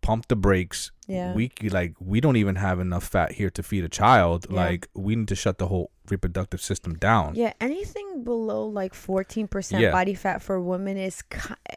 [0.00, 0.90] pump the brakes.
[1.06, 1.34] Yeah.
[1.34, 4.46] We like we don't even have enough fat here to feed a child.
[4.48, 4.56] Yeah.
[4.56, 7.34] Like we need to shut the whole reproductive system down.
[7.34, 9.90] Yeah, anything below like 14% Yeah.
[9.90, 11.22] body fat for women is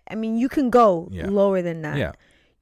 [0.10, 1.28] I mean, you can go Yeah.
[1.30, 1.98] lower than that.
[1.98, 2.12] Yeah.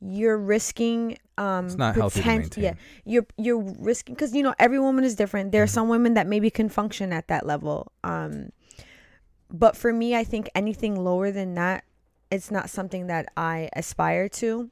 [0.02, 2.74] You're risking um It's not healthy potent- Yeah.
[3.06, 5.52] You're you're risking cuz you know every woman is different.
[5.52, 5.74] There are Mm-hmm.
[5.74, 7.92] some women that maybe can function at that level.
[8.04, 8.52] Um
[9.52, 11.84] but for me, I think anything lower than that
[12.32, 14.70] it's not something that I aspire to.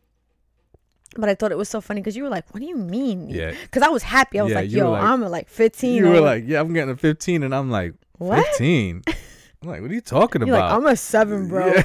[1.15, 3.29] But I thought it was so funny because you were like, "What do you mean?"
[3.29, 3.53] Yeah.
[3.63, 4.39] Because I was happy.
[4.39, 6.91] I was Yeah, like, "Yo, like- I'm like 15." You were like, yeah, I'm getting
[6.93, 9.01] a 15, and I'm like, 15.
[9.61, 10.77] I'm like, what are you talking You're like, about?
[10.77, 11.83] "I'm a seven, bro." Yeah.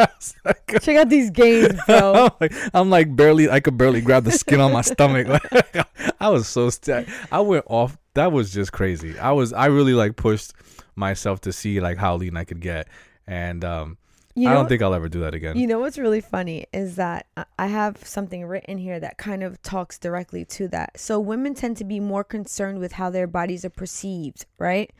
[0.44, 2.14] Like, Check out these gains, bro.
[2.26, 5.26] I'm like, I'm like barely, I could barely grab the skin on my stomach.
[5.52, 5.86] Like,
[6.20, 7.96] I was so st- I went off.
[8.14, 9.18] That was just crazy.
[9.18, 10.52] I was, I really like pushed
[10.96, 12.88] myself to see like how lean I could get,
[13.26, 13.96] and um,
[14.34, 15.56] You know, I don't think I'll ever do that again.
[15.56, 17.26] you know what's really funny is that
[17.58, 20.98] I have something written here that kind of talks directly to that.
[20.98, 24.90] So women tend to be more concerned with how their bodies are perceived, right?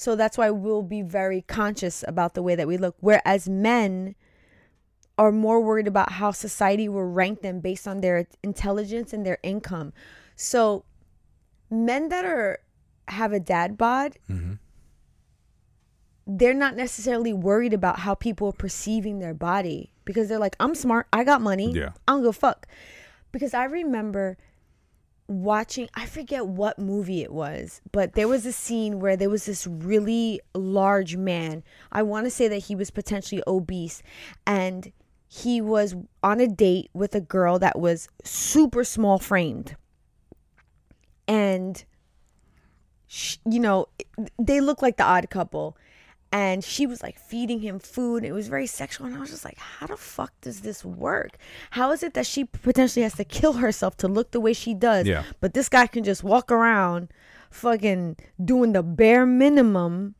[0.00, 4.14] So that's why we'll be very conscious about the way that we look, whereas men
[5.18, 9.36] are more worried about how society will rank them based on their intelligence and their
[9.42, 9.92] income.
[10.36, 10.86] So
[11.68, 12.60] men that are
[13.08, 14.58] have a dad bod Mhm.
[16.26, 20.74] they're not necessarily worried about how people are perceiving their body because they're like, I'm
[20.74, 21.90] smart, I got money, Yeah.
[22.08, 22.66] I don't give a fuck.
[23.32, 24.38] Because I remember
[25.30, 29.46] watching, I forget what movie it was, but there was a scene where there was
[29.46, 31.62] this really large man.
[31.92, 34.02] I want to say that he was potentially obese,
[34.44, 34.92] and
[35.28, 39.76] he was on a date with a girl that was super small framed.
[41.28, 41.84] And
[43.06, 43.86] sh- you know,
[44.38, 45.76] they look like the odd couple.
[46.32, 48.24] And she was like feeding him food.
[48.24, 49.06] It was very sexual.
[49.06, 51.36] And I was just like, how the fuck does this work?
[51.70, 54.72] How is it that she potentially has to kill herself to look the way she
[54.72, 55.06] does?
[55.06, 55.24] Yeah.
[55.40, 57.08] But this guy can just walk around
[57.50, 60.14] fucking doing the bare minimum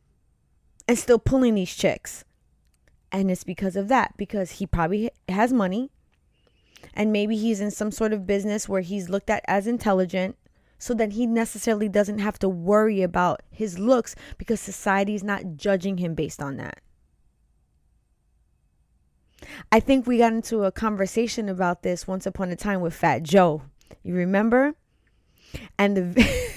[0.85, 2.25] and still pulling these chicks.
[3.09, 5.91] And it's because of that, because he probably has money
[6.93, 10.35] and maybe he's in some sort of business where he's looked at as intelligent
[10.81, 15.99] so then he necessarily doesn't have to worry about his looks because society's not judging
[15.99, 16.79] him based on that.
[19.71, 23.21] I think we got into a conversation about this once upon a time with Fat
[23.21, 23.61] Joe.
[24.01, 24.73] You remember?
[25.77, 26.55] And the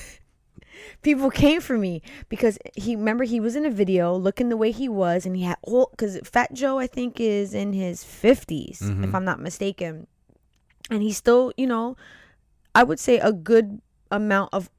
[1.03, 2.01] people came for me
[2.31, 5.43] because he remember he was in a video looking the way he was and he
[5.43, 9.15] had all because Fat Joe I think is in his 50s if mm-hmm.
[9.15, 10.07] I'm not mistaken
[10.91, 11.97] and he's still you know
[12.75, 13.81] I would say a good
[14.17, 14.71] amount of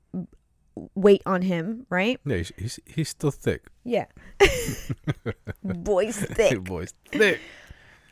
[0.94, 3.68] weight on him right Yeah, he's, he's he's still thick.
[3.84, 4.06] yeah
[5.64, 7.40] boy's thick Boy's thick,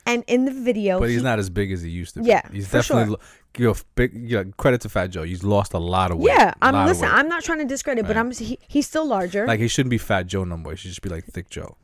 [0.05, 2.21] and in the video but he's he- not as big as he used to.
[2.21, 2.29] be.
[2.29, 3.15] Yeah, he's definitely.
[3.15, 3.19] sure.
[3.57, 4.13] You know, big.
[4.15, 5.21] You know, credit to Fat Joe.
[5.23, 6.33] He's lost a lot of weight.
[6.35, 7.07] yeah I'm listen.
[7.07, 9.97] I'm not trying to discredit but I'm he, he's still larger Like he shouldn't be
[9.99, 10.71] Fat Joe no more.
[10.73, 11.77] He should just be like Thick Joe.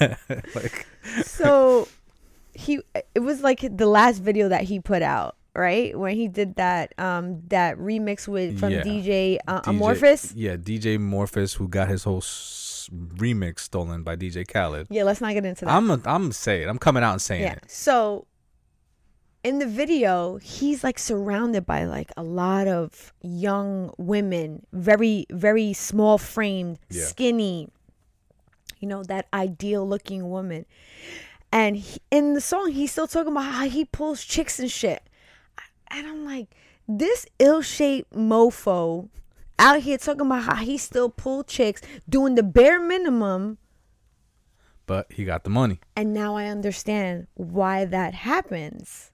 [0.54, 0.86] like
[1.24, 1.88] so
[2.54, 2.80] he
[3.14, 6.92] it was like the last video that he put out right when he did that
[6.98, 8.82] um that remix with from Yeah.
[8.82, 14.16] dj, uh, DJ amorphous Yeah, DJ Morphous, who got his whole s- remix stolen by
[14.16, 14.88] DJ Khaled.
[14.90, 17.42] yeah let's not get into that I'm a, I'm saying I'm coming out and saying
[17.42, 17.70] yeah it.
[17.70, 18.26] so
[19.44, 25.72] in the video he's like surrounded by like a lot of young women very very
[25.72, 27.04] small framed Yeah.
[27.04, 27.68] skinny
[28.80, 30.66] you know that ideal looking woman
[31.52, 35.02] and he, in the song he's still talking about how he pulls chicks and shit
[35.94, 36.48] and i'm like
[36.88, 39.08] this ill-shaped mofo
[39.58, 43.56] out here talking about how he still pull chicks doing the bare minimum
[44.86, 45.80] But he got the money.
[45.96, 49.12] and now I understand why that happens.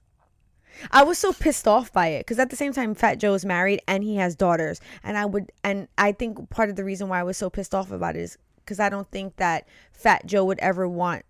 [0.91, 3.45] I was so pissed off by it because at the same time, Fat Joe is
[3.45, 7.07] married and he has daughters, and I would, and I think part of the reason
[7.07, 10.25] why I was so pissed off about it is because I don't think that Fat
[10.25, 11.23] Joe would ever want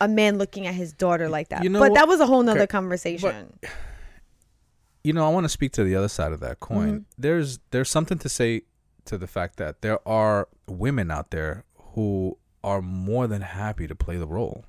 [0.00, 1.62] a man looking at his daughter like that.
[1.62, 1.98] You know but what?
[1.98, 3.58] that was a whole nother Okay, conversation.
[5.02, 6.88] You know, I want to speak to the other side of that coin.
[6.88, 7.02] Mm-hmm.
[7.18, 8.62] There's there's something to say
[9.06, 13.94] to the fact that there are women out there who are more than happy to
[13.94, 14.64] play the role.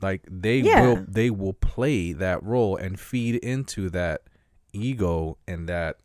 [0.00, 0.80] Like they Yeah.
[0.82, 4.22] will they will play that role and feed into that
[4.72, 5.96] ego and that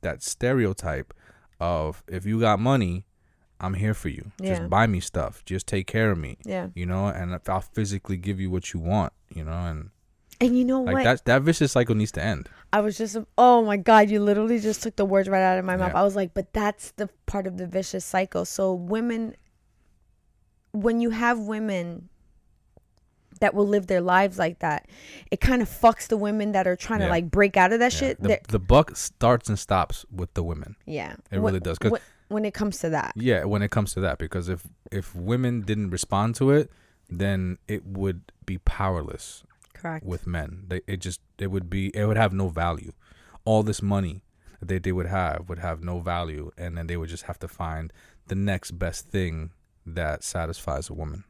[0.00, 1.14] that stereotype
[1.60, 3.06] of if you got money,
[3.60, 4.32] I'm here for you.
[4.40, 4.56] Yeah.
[4.56, 5.44] Just buy me stuff.
[5.44, 6.38] Just take care of me.
[6.44, 6.68] Yeah.
[6.74, 9.90] You know, and I'll physically give you what you want, you know, and
[10.40, 11.04] And you know like what?
[11.04, 12.48] that that vicious cycle needs to end.
[12.72, 15.64] I was just, oh my God, you literally just took the words right out of
[15.64, 15.92] my mouth.
[15.94, 16.00] Yeah.
[16.00, 18.44] I was like, but that's the part of the vicious cycle.
[18.44, 19.34] So, women,
[20.72, 22.08] when you have women
[23.40, 24.88] that will live their lives like that,
[25.30, 27.06] it kind of fucks the women that are trying Yeah.
[27.06, 27.98] to like break out of that Yeah.
[27.98, 28.22] shit.
[28.22, 30.76] The, the buck starts and stops with the women.
[30.86, 31.14] yeah.
[31.30, 31.78] It When- really does.
[31.78, 33.12] 'Cause- when, when it comes to that.
[33.14, 36.70] Yeah, when it comes to that, because if if women didn't respond to it,
[37.08, 39.42] then it would be powerless
[39.80, 40.04] Correct.
[40.04, 40.64] with men.
[40.68, 42.92] They, it just it would be it would have no value.
[43.44, 44.22] All this money
[44.60, 47.38] that they, they would have would have no value, and then they would just have
[47.40, 47.92] to find
[48.26, 49.50] the next best thing
[49.84, 51.24] that satisfies a woman.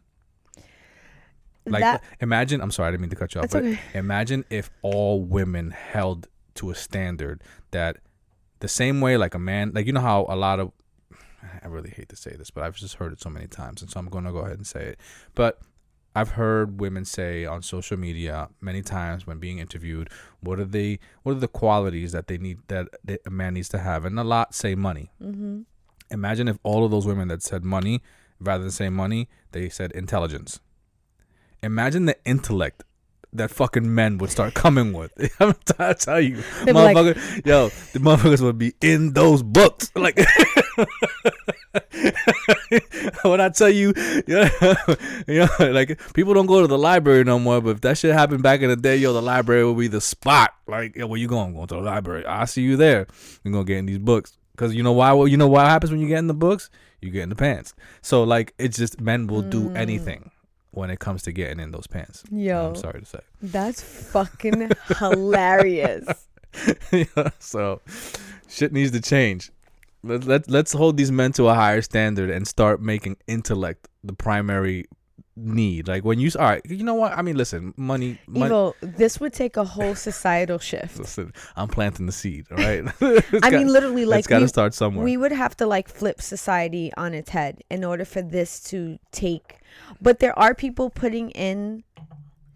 [1.66, 3.80] Like that, imagine, I'm sorry, I didn't mean to cut you off, but okay.
[3.92, 7.42] imagine if all women held to a standard
[7.72, 7.98] that
[8.60, 10.72] the same way like a man, like you know how a lot of
[11.62, 13.90] I really hate to say this, but I've just heard it so many times, and
[13.90, 15.00] so I'm going to go ahead and say it.
[15.34, 15.60] But
[16.16, 20.08] I've heard women say on social media many times when being interviewed,
[20.40, 22.88] what are they, what are the qualities that they need that
[23.26, 25.10] a man needs to have, and a lot say money.
[25.22, 25.60] mm-hmm.
[26.10, 28.00] Imagine if all of those women that said money,
[28.40, 30.60] rather than say money, they said intelligence.
[31.62, 32.84] Imagine the intellect
[33.32, 35.12] that fucking men would start coming with.
[35.40, 39.12] I'm trying to tell you, They'd be like- motherfucker, yo, the motherfuckers would be in
[39.14, 39.90] those books.
[39.96, 40.16] Like,
[43.22, 43.92] when I tell you,
[44.26, 44.50] yeah,
[45.26, 47.60] you know, like people don't go to the library no more.
[47.60, 50.00] But if that shit happened back in the day, yo, the library would be the
[50.00, 50.54] spot.
[50.66, 51.54] Like, yo, where you going?
[51.54, 52.24] Going to the library?
[52.26, 53.06] I see you there.
[53.44, 54.36] You're gonna get in these books.
[54.56, 55.12] Cause you know why?
[55.12, 56.70] Well, you know what happens when you get in the books?
[57.02, 57.74] You get in the pants.
[58.00, 59.76] So like, it's just men will do Mm.
[59.76, 60.30] anything
[60.70, 62.22] when it comes to getting in those pants.
[62.30, 63.20] Yo, I'm sorry to say.
[63.42, 66.06] that's fucking hilarious.
[66.90, 67.82] Yeah, so
[68.48, 69.50] shit needs to change.
[70.06, 74.12] Let, let, let's hold these men to a higher standard and start making intellect the
[74.12, 74.86] primary
[75.36, 75.86] need.
[75.86, 77.12] Like when you, all right, you know what?
[77.12, 80.98] I mean, listen, money, money Evo, this would take a whole societal shift.
[80.98, 82.84] listen, I'm planting the seed, all right?
[83.42, 85.04] I mean, literally, it's like got we, to start somewhere.
[85.04, 88.98] we would have to like flip society on its head in order for this to
[89.12, 89.58] take.
[90.00, 91.84] But there are people putting in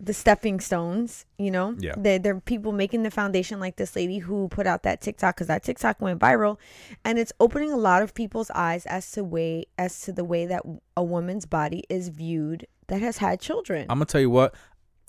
[0.03, 1.27] the stepping stones.
[1.39, 1.95] You know, Yeah.
[1.97, 5.49] There are people making the foundation, like this lady who put out that TikTok because
[5.49, 6.59] that TikTok went viral,
[7.05, 10.47] and it's opening a lot of people's eyes as to way as to the way
[10.47, 10.63] that
[10.97, 13.83] a woman's body is viewed that has had children.
[13.91, 14.55] I'm gonna tell you what,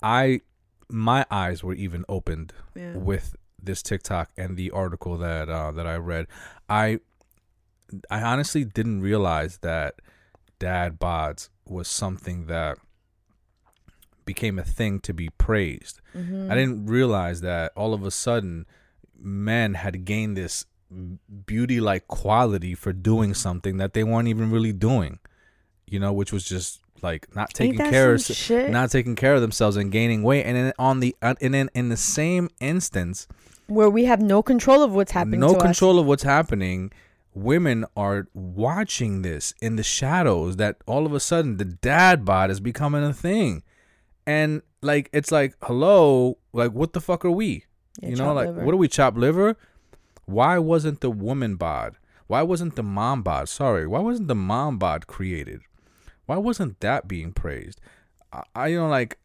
[0.02, 0.40] I
[0.88, 2.96] my eyes were even opened Yeah.
[2.96, 6.26] with this TikTok and the article that uh, that I read.
[6.68, 7.00] I
[8.10, 9.96] I honestly didn't realize that
[10.58, 12.78] dad bods was something that
[14.24, 16.00] became a thing to be praised.
[16.16, 16.50] Mm-hmm.
[16.50, 18.66] I didn't realize that all of a sudden
[19.18, 20.66] men had gained this
[21.46, 25.18] beauty like quality for doing something that they weren't even really doing.
[25.86, 28.70] You know, which was just like not taking care of shit?
[28.70, 31.68] not taking care of themselves and gaining weight and then on the uh, and then
[31.74, 33.26] in the same instance
[33.66, 35.40] where we have no control of what's happening.
[35.40, 35.62] no to us.
[35.62, 36.92] control of what's happening
[37.34, 42.50] women are watching this in the shadows that all of a sudden the dad bod
[42.50, 43.62] is becoming a thing
[44.26, 47.64] and like it's like hello like what the fuck are we?
[48.00, 48.64] Yeah, you know like liver.
[48.64, 49.56] what are we chop liver?
[50.26, 51.96] Why wasn't the woman bod?
[52.26, 53.48] Why wasn't the mom bod?
[53.48, 55.60] Sorry why wasn't the mom bod created?
[56.26, 57.80] Why wasn't that being praised?
[58.32, 59.18] I, I you know like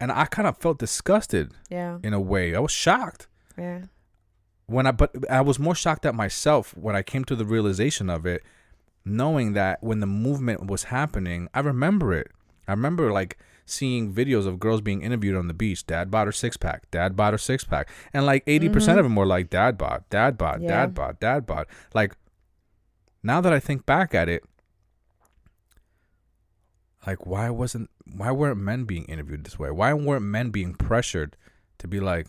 [0.00, 2.54] and i kind of felt disgusted Yeah, in a way.
[2.54, 3.28] I was shocked.
[3.58, 3.82] Yeah.
[4.66, 8.08] when I but I was more shocked at myself when I came to the realization
[8.08, 8.42] of it,
[9.04, 12.28] knowing that when the movement was happening, I remember it.
[12.66, 13.36] I remember like
[13.70, 15.86] seeing videos of girls being interviewed on the beach.
[15.86, 16.90] Dad bought her six pack.
[16.90, 18.98] Dad bought her six pack, and like 80 percent mm-hmm.
[19.00, 20.68] of them were like dad bought, dad bought, Yeah.
[20.68, 21.66] dad bought, dad bought.
[21.94, 22.16] Like
[23.22, 24.44] now that I think back at it,
[27.06, 29.70] like why wasn't why weren't men being interviewed this way?
[29.70, 31.36] Why weren't men being pressured
[31.78, 32.28] to be like,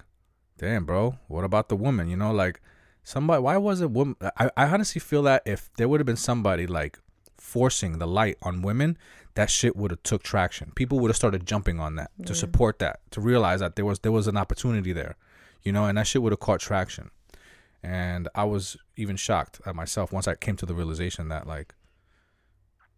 [0.57, 2.07] damn, bro, what about the woman?
[2.09, 2.61] You know, like
[3.03, 3.41] somebody.
[3.41, 4.15] Why was it woman?
[4.37, 6.99] I, I honestly feel that if there would have been somebody like
[7.37, 8.97] forcing the light on women,
[9.35, 10.71] that shit would have took traction.
[10.75, 12.39] People would have started jumping on that to Yeah.
[12.39, 15.15] support that, to realize that there was there was an opportunity there,
[15.63, 17.11] you know, and that shit would have caught traction.
[17.83, 21.73] And I was even shocked at myself once I came to the realization that like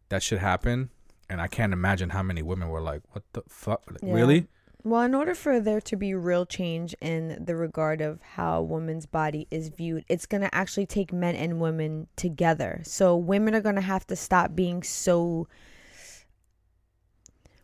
[0.09, 0.89] that should happen.
[1.29, 3.83] And I can't imagine how many women were like, "What the fuck?
[3.89, 4.13] Like, Yeah.
[4.13, 4.47] Really?"
[4.85, 8.61] Well, in order for there to be real change in the regard of how a
[8.63, 12.81] woman's body is viewed, it's going to actually take men and women together.
[12.83, 15.47] So women are going to have to stop being so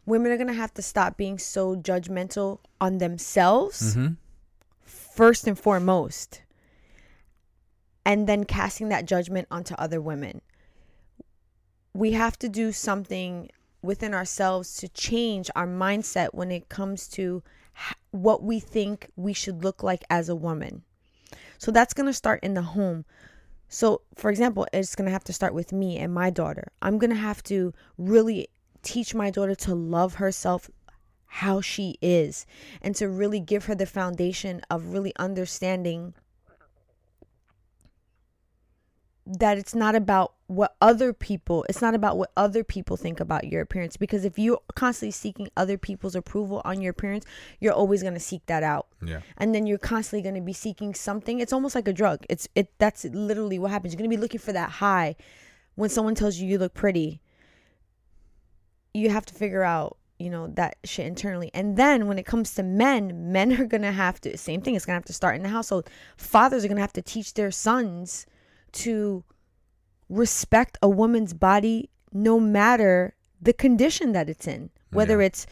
[0.09, 4.13] women are going to have to stop being so judgmental on themselves Mm-hmm.
[4.83, 6.41] first and foremost
[8.05, 10.41] and then casting that judgment onto other women.
[11.93, 13.49] We have to do something
[13.81, 17.43] within ourselves to change our mindset when it comes to
[18.11, 20.83] what we think we should look like as a woman.
[21.57, 23.05] So that's going to start in the home.
[23.67, 26.71] So for example it's going to have to start with me and my daughter.
[26.81, 28.49] I'm going to have to really
[28.81, 30.69] teach my daughter to love herself
[31.25, 32.45] how she is
[32.81, 36.13] and to really give her the foundation of really understanding
[39.27, 43.43] that it's not about what other people it's not about what other people think about
[43.43, 43.95] your appearance.
[43.95, 47.25] Because if you're constantly seeking other people's approval on your appearance
[47.59, 48.87] you're always going to seek that out.
[49.05, 49.21] Yeah.
[49.37, 51.39] and then you're constantly going to be seeking something.
[51.39, 52.25] It's almost like a drug.
[52.27, 53.93] It's it that's literally what happens.
[53.93, 55.15] You're going to be looking for that high
[55.75, 57.21] when someone tells you you look pretty
[58.93, 61.49] you have to figure out you know that shit internally.
[61.53, 64.75] And then when it comes to men men are going to have to same thing
[64.75, 65.89] it's going to have to start in the household.
[66.17, 68.25] Fathers are going to have to teach their sons
[68.73, 69.23] to
[70.09, 75.27] respect a woman's body no matter the condition that it's in whether Yeah.
[75.27, 75.47] it's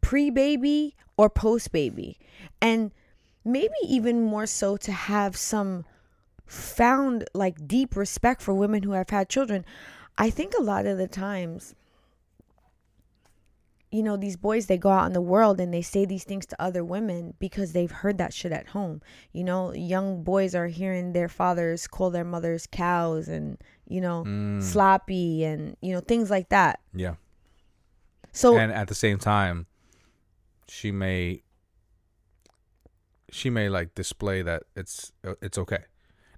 [0.00, 2.18] pre-baby or post-baby.
[2.60, 2.90] And
[3.44, 5.84] maybe even more so to have some
[6.46, 9.64] found like deep respect for women who have had children.
[10.18, 11.74] I think a lot of the times
[13.94, 16.44] you know these boys they go out in the world and they say these things
[16.46, 19.00] to other women because they've heard that shit at home
[19.32, 23.46] you know young boys are hearing their fathers call their mothers cows and
[23.94, 24.60] you know Mm.
[24.62, 27.14] sloppy and you know things like that Yeah.
[28.32, 29.66] so and at the same time
[30.66, 31.42] she may
[33.30, 35.84] she may like display that it's uh, it's okay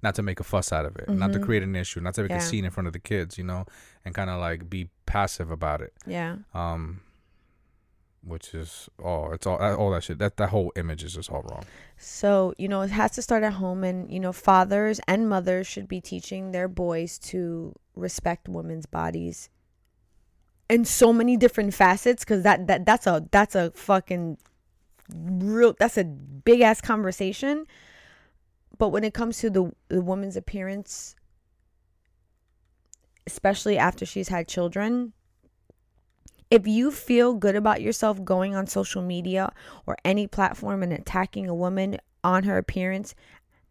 [0.03, 1.43] not to make a fuss out of it not to Mhm.
[1.47, 2.39] create an issue not to make Yeah.
[2.39, 3.65] a scene in front of the kids you know
[4.05, 7.01] and kind of like be passive about it yeah um
[8.27, 11.43] which is oh it's all all that shit that that whole image is just all
[11.43, 11.65] wrong.
[11.97, 15.67] So, you know, it has to start at home, and, you know, fathers and mothers
[15.67, 19.49] should be teaching their boys to respect women's bodies
[20.69, 24.37] in so many different facets because that, that that's a that's a fucking
[25.15, 27.67] real that's a big ass conversation.
[28.79, 31.15] But when it comes to the the woman's appearance
[33.27, 35.13] especially after she's had children
[36.51, 39.53] if you feel good about yourself going on social media
[39.85, 43.15] or any platform and attacking a woman on her appearance,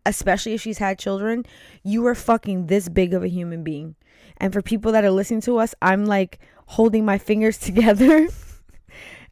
[0.06, 1.46] especially if she's had children,
[1.84, 3.96] you are fucking this big of a human being.
[4.38, 8.28] And for people that are listening to us, I'm like holding my fingers together.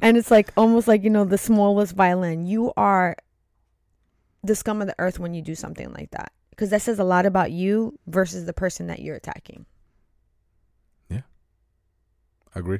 [0.02, 2.46] and it's like almost like, you know, the smallest violin.
[2.46, 3.18] You are
[4.41, 6.32] the scum of the earth when you do something like that.
[6.50, 9.66] Because that says a lot about you versus the person that you're attacking.
[11.10, 11.22] Yeah.
[12.56, 12.80] I agree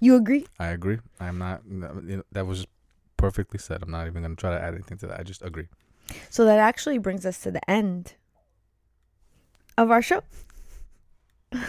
[0.00, 0.46] You agree?
[0.58, 1.62] i agree i'm not
[2.32, 2.66] that was
[3.16, 5.68] perfectly said i'm not even gonna try to add anything to that i just agree
[6.30, 8.14] So that actually brings us to the end
[9.78, 10.22] of our show.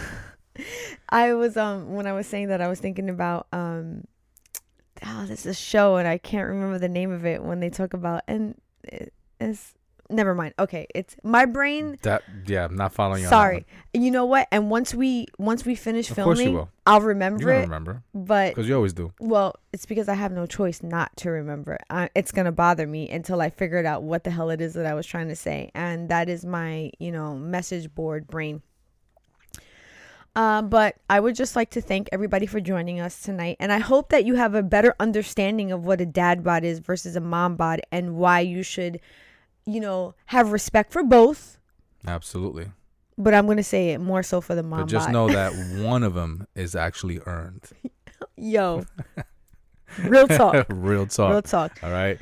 [1.08, 4.04] I was um when I was saying that I was thinking about um
[5.06, 7.70] oh this is a show and I can't remember the name of it when they
[7.70, 9.74] talk about and it, it's
[10.12, 10.54] never mind.
[10.58, 13.66] Okay, it's my brain that yeah i'm not following you sorry.
[13.94, 14.48] You know what?
[14.52, 16.68] And once we once we finish Of course you filming, will.
[16.86, 17.60] I'll remember you it.
[17.62, 21.30] remember But because you always do well, it's because I have no choice not to
[21.30, 21.74] remember.
[21.74, 21.82] it.
[21.90, 24.86] I, it's gonna bother me until I figured out what the hell it is that
[24.86, 28.62] I was trying to say, and that is my, you know, message board brain.
[30.34, 33.80] Uh, but I would just like to thank everybody for joining us tonight, and I
[33.80, 37.20] hope that you have a better understanding of what a dad bod is versus a
[37.20, 38.98] mom bod, and why you should,
[39.66, 41.58] you know, have respect for both.
[42.06, 42.72] absolutely
[43.18, 45.12] But I'm gonna say it more so for the mom but just bod.
[45.12, 45.52] know that
[45.84, 47.62] one of them is actually earned
[48.36, 48.84] Yo,
[50.04, 51.78] real talk, real talk real talk.
[51.82, 52.18] all right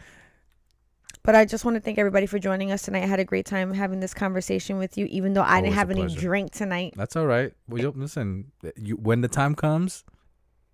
[1.22, 3.03] But I just want to thank everybody for joining us tonight.
[3.05, 5.74] I had a great time having this conversation with you, even though I Always didn't
[5.76, 6.95] have any drink tonight.
[6.97, 7.53] That's all right.
[7.68, 10.03] Well, you, listen, eh, you, when the time comes,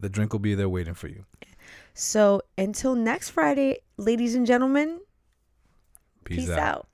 [0.00, 1.24] the drink will be there waiting for you.
[1.94, 5.00] So until next Friday, ladies and gentlemen,
[6.27, 6.89] Peace, peace, out.